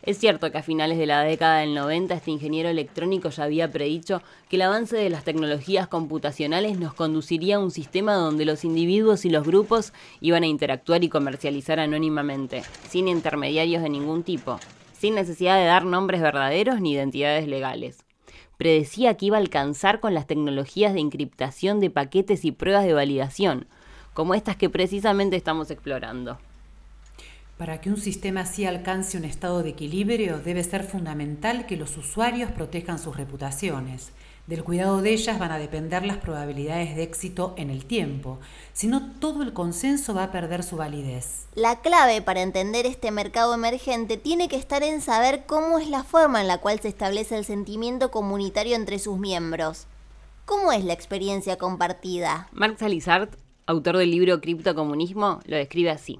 Es 0.03 0.17
cierto 0.17 0.51
que 0.51 0.57
a 0.57 0.63
finales 0.63 0.97
de 0.97 1.05
la 1.05 1.21
década 1.21 1.59
del 1.59 1.75
90 1.75 2.15
este 2.15 2.31
ingeniero 2.31 2.69
electrónico 2.69 3.29
ya 3.29 3.43
había 3.43 3.71
predicho 3.71 4.23
que 4.49 4.55
el 4.55 4.63
avance 4.63 4.97
de 4.97 5.11
las 5.11 5.23
tecnologías 5.23 5.87
computacionales 5.87 6.79
nos 6.79 6.95
conduciría 6.95 7.57
a 7.57 7.59
un 7.59 7.69
sistema 7.69 8.15
donde 8.15 8.45
los 8.45 8.65
individuos 8.65 9.25
y 9.25 9.29
los 9.29 9.45
grupos 9.45 9.93
iban 10.19 10.41
a 10.41 10.47
interactuar 10.47 11.03
y 11.03 11.09
comercializar 11.09 11.79
anónimamente, 11.79 12.63
sin 12.89 13.07
intermediarios 13.07 13.83
de 13.83 13.89
ningún 13.89 14.23
tipo, 14.23 14.59
sin 14.91 15.13
necesidad 15.13 15.57
de 15.57 15.65
dar 15.65 15.85
nombres 15.85 16.21
verdaderos 16.21 16.81
ni 16.81 16.93
identidades 16.93 17.47
legales. 17.47 18.03
Predecía 18.57 19.17
que 19.17 19.27
iba 19.27 19.37
a 19.37 19.39
alcanzar 19.39 19.99
con 19.99 20.15
las 20.15 20.25
tecnologías 20.25 20.95
de 20.95 20.99
encriptación 20.99 21.79
de 21.79 21.91
paquetes 21.91 22.43
y 22.43 22.51
pruebas 22.51 22.85
de 22.85 22.93
validación, 22.93 23.67
como 24.15 24.33
estas 24.33 24.55
que 24.55 24.69
precisamente 24.69 25.35
estamos 25.35 25.69
explorando. 25.69 26.39
Para 27.61 27.79
que 27.79 27.91
un 27.91 27.97
sistema 27.97 28.41
así 28.41 28.65
alcance 28.65 29.19
un 29.19 29.23
estado 29.23 29.61
de 29.61 29.69
equilibrio, 29.69 30.39
debe 30.39 30.63
ser 30.63 30.83
fundamental 30.83 31.67
que 31.67 31.77
los 31.77 31.95
usuarios 31.95 32.49
protejan 32.49 32.97
sus 32.97 33.15
reputaciones. 33.15 34.13
Del 34.47 34.63
cuidado 34.63 35.03
de 35.03 35.13
ellas 35.13 35.37
van 35.37 35.51
a 35.51 35.59
depender 35.59 36.03
las 36.03 36.17
probabilidades 36.17 36.95
de 36.95 37.03
éxito 37.03 37.53
en 37.57 37.69
el 37.69 37.85
tiempo, 37.85 38.39
si 38.73 38.87
no 38.87 39.11
todo 39.19 39.43
el 39.43 39.53
consenso 39.53 40.15
va 40.15 40.23
a 40.23 40.31
perder 40.31 40.63
su 40.63 40.75
validez. 40.75 41.45
La 41.53 41.81
clave 41.81 42.23
para 42.23 42.41
entender 42.41 42.87
este 42.87 43.11
mercado 43.11 43.53
emergente 43.53 44.17
tiene 44.17 44.49
que 44.49 44.55
estar 44.55 44.81
en 44.81 44.99
saber 44.99 45.43
cómo 45.45 45.77
es 45.77 45.87
la 45.87 46.03
forma 46.03 46.41
en 46.41 46.47
la 46.47 46.57
cual 46.57 46.79
se 46.79 46.87
establece 46.87 47.37
el 47.37 47.45
sentimiento 47.45 48.09
comunitario 48.09 48.75
entre 48.75 48.97
sus 48.97 49.19
miembros. 49.19 49.85
¿Cómo 50.45 50.71
es 50.71 50.83
la 50.83 50.93
experiencia 50.93 51.59
compartida? 51.59 52.49
Mark 52.53 52.77
Salizart, 52.79 53.35
autor 53.67 53.97
del 53.97 54.09
libro 54.09 54.41
Criptocomunismo, 54.41 55.41
lo 55.45 55.57
describe 55.57 55.91
así. 55.91 56.19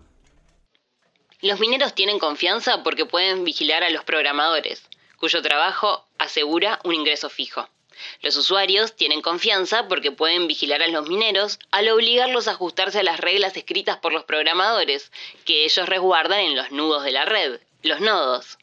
Los 1.41 1.59
mineros 1.59 1.95
tienen 1.95 2.19
confianza 2.19 2.83
porque 2.83 3.05
pueden 3.05 3.43
vigilar 3.43 3.83
a 3.83 3.89
los 3.89 4.03
programadores, 4.03 4.83
cuyo 5.17 5.41
trabajo 5.41 6.05
asegura 6.19 6.79
un 6.83 6.93
ingreso 6.93 7.31
fijo. 7.31 7.67
Los 8.21 8.37
usuarios 8.37 8.95
tienen 8.95 9.21
confianza 9.21 9.87
porque 9.87 10.11
pueden 10.11 10.47
vigilar 10.47 10.83
a 10.83 10.87
los 10.87 11.07
mineros 11.07 11.57
al 11.71 11.89
obligarlos 11.89 12.47
a 12.47 12.51
ajustarse 12.51 12.99
a 12.99 13.03
las 13.03 13.19
reglas 13.19 13.57
escritas 13.57 13.97
por 13.97 14.13
los 14.13 14.23
programadores, 14.23 15.11
que 15.45 15.65
ellos 15.65 15.89
resguardan 15.89 16.41
en 16.41 16.55
los 16.55 16.71
nudos 16.71 17.03
de 17.03 17.11
la 17.11 17.25
red, 17.25 17.59
los 17.81 18.01
nodos. 18.01 18.59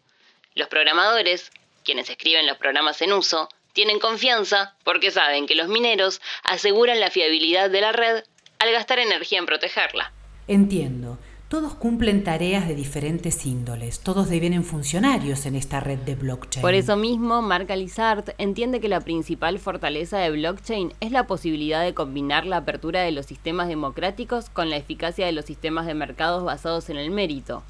Los 0.54 0.68
programadores, 0.68 1.50
quienes 1.84 2.10
escriben 2.10 2.46
los 2.46 2.58
programas 2.58 3.02
en 3.02 3.12
uso, 3.12 3.48
tienen 3.72 3.98
confianza 3.98 4.76
porque 4.84 5.10
saben 5.10 5.46
que 5.46 5.54
los 5.56 5.66
mineros 5.66 6.20
aseguran 6.44 7.00
la 7.00 7.10
fiabilidad 7.10 7.70
de 7.70 7.80
la 7.80 7.90
red 7.90 8.22
al 8.60 8.70
gastar 8.70 9.00
energía 9.00 9.38
en 9.38 9.46
protegerla. 9.46 10.12
Entiendo. 10.46 11.07
Todos 11.48 11.72
cumplen 11.72 12.24
tareas 12.24 12.68
de 12.68 12.74
diferentes 12.74 13.46
índoles, 13.46 14.00
todos 14.00 14.28
devienen 14.28 14.64
funcionarios 14.64 15.46
en 15.46 15.54
esta 15.56 15.80
red 15.80 15.98
de 16.00 16.14
blockchain. 16.14 16.61
Por 16.61 16.74
eso 16.74 16.94
mismo, 16.94 17.40
Mark 17.40 17.72
Alizart 17.72 18.34
entiende 18.37 18.80
que 18.80 18.88
la 18.90 19.00
principal 19.00 19.58
fortaleza 19.58 20.18
de 20.18 20.30
blockchain 20.30 20.92
es 21.00 21.11
la 21.11 21.26
posibilidad 21.26 21.82
de 21.82 21.94
combinar 21.94 22.44
la 22.44 22.58
apertura 22.58 23.00
de 23.00 23.12
los 23.12 23.24
sistemas 23.24 23.68
democráticos 23.68 24.50
con 24.50 24.68
la 24.68 24.76
eficacia 24.76 25.24
de 25.24 25.32
los 25.32 25.46
sistemas 25.46 25.87
de 25.87 25.94
mercados 25.94 26.44
basados 26.44 26.90
en 26.90 26.98
el 26.98 27.11
mérito. 27.11 27.62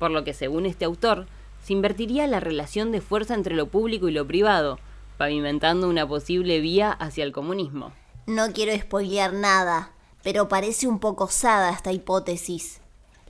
Por 0.00 0.10
lo 0.10 0.24
que, 0.24 0.34
según 0.34 0.66
este 0.66 0.84
autor, 0.84 1.28
se 1.64 1.72
invertiría 1.72 2.26
la 2.26 2.40
relación 2.40 2.90
de 2.90 3.00
fuerza 3.00 3.34
entre 3.34 3.54
lo 3.54 3.68
público 3.68 4.08
y 4.08 4.12
lo 4.12 4.26
privado, 4.26 4.80
pavimentando 5.18 5.88
una 5.88 6.04
posible 6.04 6.58
vía 6.58 6.90
hacia 6.90 7.22
el 7.22 7.30
comunismo. 7.30 7.92
No 8.26 8.52
quiero 8.52 8.76
spoilear 8.76 9.32
nada, 9.32 9.92
pero 10.24 10.48
parece 10.48 10.88
un 10.88 10.98
poco 10.98 11.24
osada 11.24 11.70
esta 11.70 11.92
hipótesis. 11.92 12.79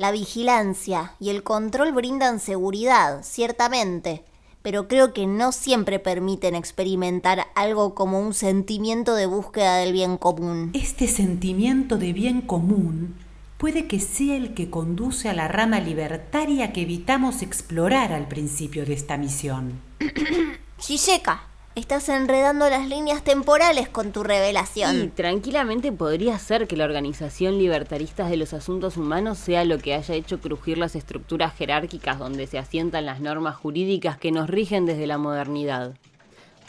La 0.00 0.12
vigilancia 0.12 1.12
y 1.20 1.28
el 1.28 1.42
control 1.42 1.92
brindan 1.92 2.40
seguridad, 2.40 3.22
ciertamente, 3.22 4.24
pero 4.62 4.88
creo 4.88 5.12
que 5.12 5.26
no 5.26 5.52
siempre 5.52 5.98
permiten 5.98 6.54
experimentar 6.54 7.48
algo 7.54 7.94
como 7.94 8.18
un 8.18 8.32
sentimiento 8.32 9.14
de 9.14 9.26
búsqueda 9.26 9.76
del 9.76 9.92
bien 9.92 10.16
común. 10.16 10.70
Este 10.72 11.06
sentimiento 11.06 11.98
de 11.98 12.14
bien 12.14 12.40
común 12.40 13.14
puede 13.58 13.88
que 13.88 14.00
sea 14.00 14.36
el 14.36 14.54
que 14.54 14.70
conduce 14.70 15.28
a 15.28 15.34
la 15.34 15.48
rama 15.48 15.80
libertaria 15.80 16.72
que 16.72 16.80
evitamos 16.80 17.42
explorar 17.42 18.14
al 18.14 18.26
principio 18.26 18.86
de 18.86 18.94
esta 18.94 19.18
misión. 19.18 19.82
Shisheka, 20.80 21.49
Estás 21.76 22.08
enredando 22.08 22.68
las 22.68 22.88
líneas 22.88 23.22
temporales 23.22 23.88
con 23.88 24.10
tu 24.10 24.24
revelación. 24.24 25.04
Y 25.04 25.06
tranquilamente 25.06 25.92
podría 25.92 26.36
ser 26.36 26.66
que 26.66 26.76
la 26.76 26.84
Organización 26.84 27.58
Libertaristas 27.58 28.28
de 28.28 28.36
los 28.36 28.52
Asuntos 28.52 28.96
Humanos 28.96 29.38
sea 29.38 29.64
lo 29.64 29.78
que 29.78 29.94
haya 29.94 30.16
hecho 30.16 30.40
crujir 30.40 30.78
las 30.78 30.96
estructuras 30.96 31.54
jerárquicas 31.54 32.18
donde 32.18 32.48
se 32.48 32.58
asientan 32.58 33.06
las 33.06 33.20
normas 33.20 33.54
jurídicas 33.54 34.18
que 34.18 34.32
nos 34.32 34.50
rigen 34.50 34.84
desde 34.84 35.06
la 35.06 35.16
modernidad. 35.16 35.94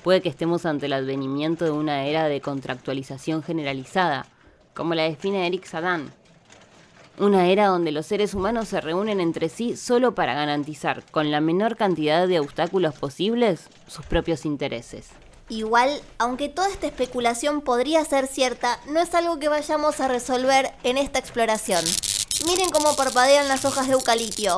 Puede 0.04 0.22
que 0.22 0.30
estemos 0.30 0.68
ante 0.68 0.86
el 0.86 0.94
advenimiento 0.94 1.66
de 1.66 1.72
una 1.72 2.06
era 2.06 2.28
de 2.28 2.40
contractualización 2.40 3.42
generalizada, 3.42 4.28
como 4.76 4.94
la 4.94 5.04
define 5.04 5.48
Eric 5.48 5.66
Sadan, 5.66 6.14
una 7.18 7.48
era 7.48 7.68
donde 7.68 7.92
los 7.92 8.06
seres 8.06 8.34
humanos 8.34 8.70
se 8.70 8.82
reúnen 8.82 9.20
entre 9.20 9.50
sí 9.50 9.78
solo 9.78 10.16
para 10.16 10.34
garantizar, 10.34 11.04
con 11.12 11.32
la 11.32 11.42
menor 11.42 11.76
cantidad 11.76 12.28
de 12.28 12.40
obstáculos 12.40 12.96
posibles, 12.96 13.68
sus 13.88 14.06
propios 14.06 14.46
intereses. 14.46 15.10
Igual, 15.50 16.02
aunque 16.18 16.48
toda 16.48 16.70
esta 16.70 16.88
especulación 16.88 17.62
podría 17.62 18.06
ser 18.06 18.28
cierta, 18.28 18.80
no 18.88 19.02
es 19.02 19.14
algo 19.14 19.38
que 19.38 19.50
vayamos 19.50 20.00
a 20.00 20.08
resolver 20.08 20.72
en 20.84 20.98
esta 20.98 21.20
exploración. 21.20 21.84
Miren 22.48 22.70
cómo 22.70 22.96
parpadean 22.96 23.48
las 23.48 23.66
hojas 23.66 23.88
de 23.88 23.94
eucalipio. 23.94 24.58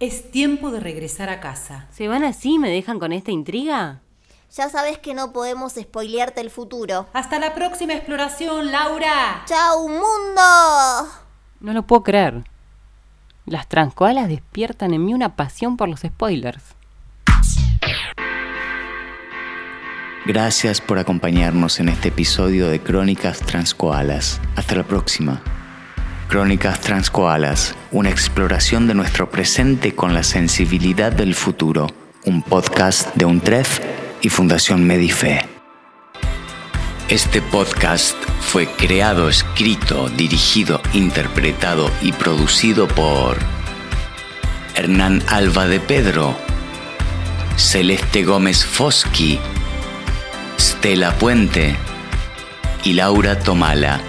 Es 0.00 0.30
tiempo 0.30 0.70
de 0.70 0.78
regresar 0.78 1.28
a 1.28 1.40
casa. 1.40 1.88
¿Se 1.92 2.06
van 2.06 2.22
así 2.22 2.54
y 2.54 2.58
me 2.60 2.70
dejan 2.70 3.00
con 3.00 3.12
esta 3.12 3.32
intriga? 3.32 4.00
Ya 4.56 4.70
sabes 4.70 4.98
que 4.98 5.14
no 5.14 5.32
podemos 5.32 5.74
spoilearte 5.74 6.40
el 6.40 6.50
futuro. 6.50 7.06
Hasta 7.12 7.38
la 7.38 7.54
próxima 7.54 7.94
exploración, 7.94 8.72
Laura. 8.72 9.42
¡Chao, 9.46 9.88
mundo! 9.88 11.08
No 11.60 11.72
lo 11.72 11.82
puedo 11.82 12.02
creer. 12.02 12.44
Las 13.44 13.68
transcoalas 13.68 14.28
despiertan 14.28 14.94
en 14.94 15.04
mí 15.04 15.14
una 15.14 15.36
pasión 15.36 15.76
por 15.76 15.88
los 15.88 16.00
spoilers. 16.00 16.62
Gracias 20.26 20.80
por 20.80 20.98
acompañarnos 20.98 21.80
en 21.80 21.88
este 21.88 22.08
episodio 22.08 22.68
de 22.68 22.80
Crónicas 22.80 23.40
Transcoalas. 23.40 24.40
Hasta 24.56 24.74
la 24.74 24.82
próxima. 24.82 25.42
Crónicas 26.28 26.80
Transcoalas, 26.80 27.74
una 27.92 28.10
exploración 28.10 28.86
de 28.86 28.94
nuestro 28.94 29.30
presente 29.30 29.94
con 29.94 30.12
la 30.12 30.22
sensibilidad 30.22 31.12
del 31.12 31.34
futuro. 31.34 31.86
Un 32.26 32.42
podcast 32.42 33.14
de 33.14 33.24
un 33.24 33.40
tref 33.40 33.80
y 34.20 34.28
Fundación 34.28 34.84
Medife. 34.84 35.44
Este 37.08 37.40
podcast 37.40 38.16
fue 38.40 38.66
creado, 38.66 39.28
escrito, 39.28 40.08
dirigido, 40.10 40.82
interpretado 40.92 41.90
y 42.02 42.12
producido 42.12 42.86
por 42.88 43.38
Hernán 44.74 45.22
Alba 45.28 45.66
de 45.66 45.80
Pedro, 45.80 46.36
Celeste 47.56 48.24
Gómez 48.24 48.64
Foschi, 48.64 49.38
Stella 50.58 51.16
Puente 51.18 51.76
y 52.84 52.92
Laura 52.92 53.38
Tomala. 53.38 54.00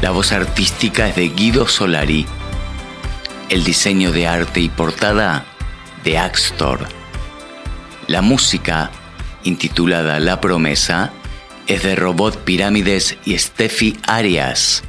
La 0.00 0.10
voz 0.10 0.32
artística 0.32 1.08
es 1.08 1.16
de 1.16 1.28
Guido 1.28 1.68
Solari. 1.68 2.26
El 3.48 3.64
diseño 3.64 4.10
de 4.10 4.26
arte 4.26 4.60
y 4.60 4.68
portada 4.68 5.44
de 6.02 6.18
Axtor. 6.18 7.03
La 8.06 8.20
música, 8.20 8.90
intitulada 9.44 10.20
La 10.20 10.40
Promesa, 10.40 11.12
es 11.66 11.82
de 11.82 11.96
Robot 11.96 12.44
Pirámides 12.44 13.16
y 13.24 13.38
Steffi 13.38 13.96
Arias. 14.02 14.82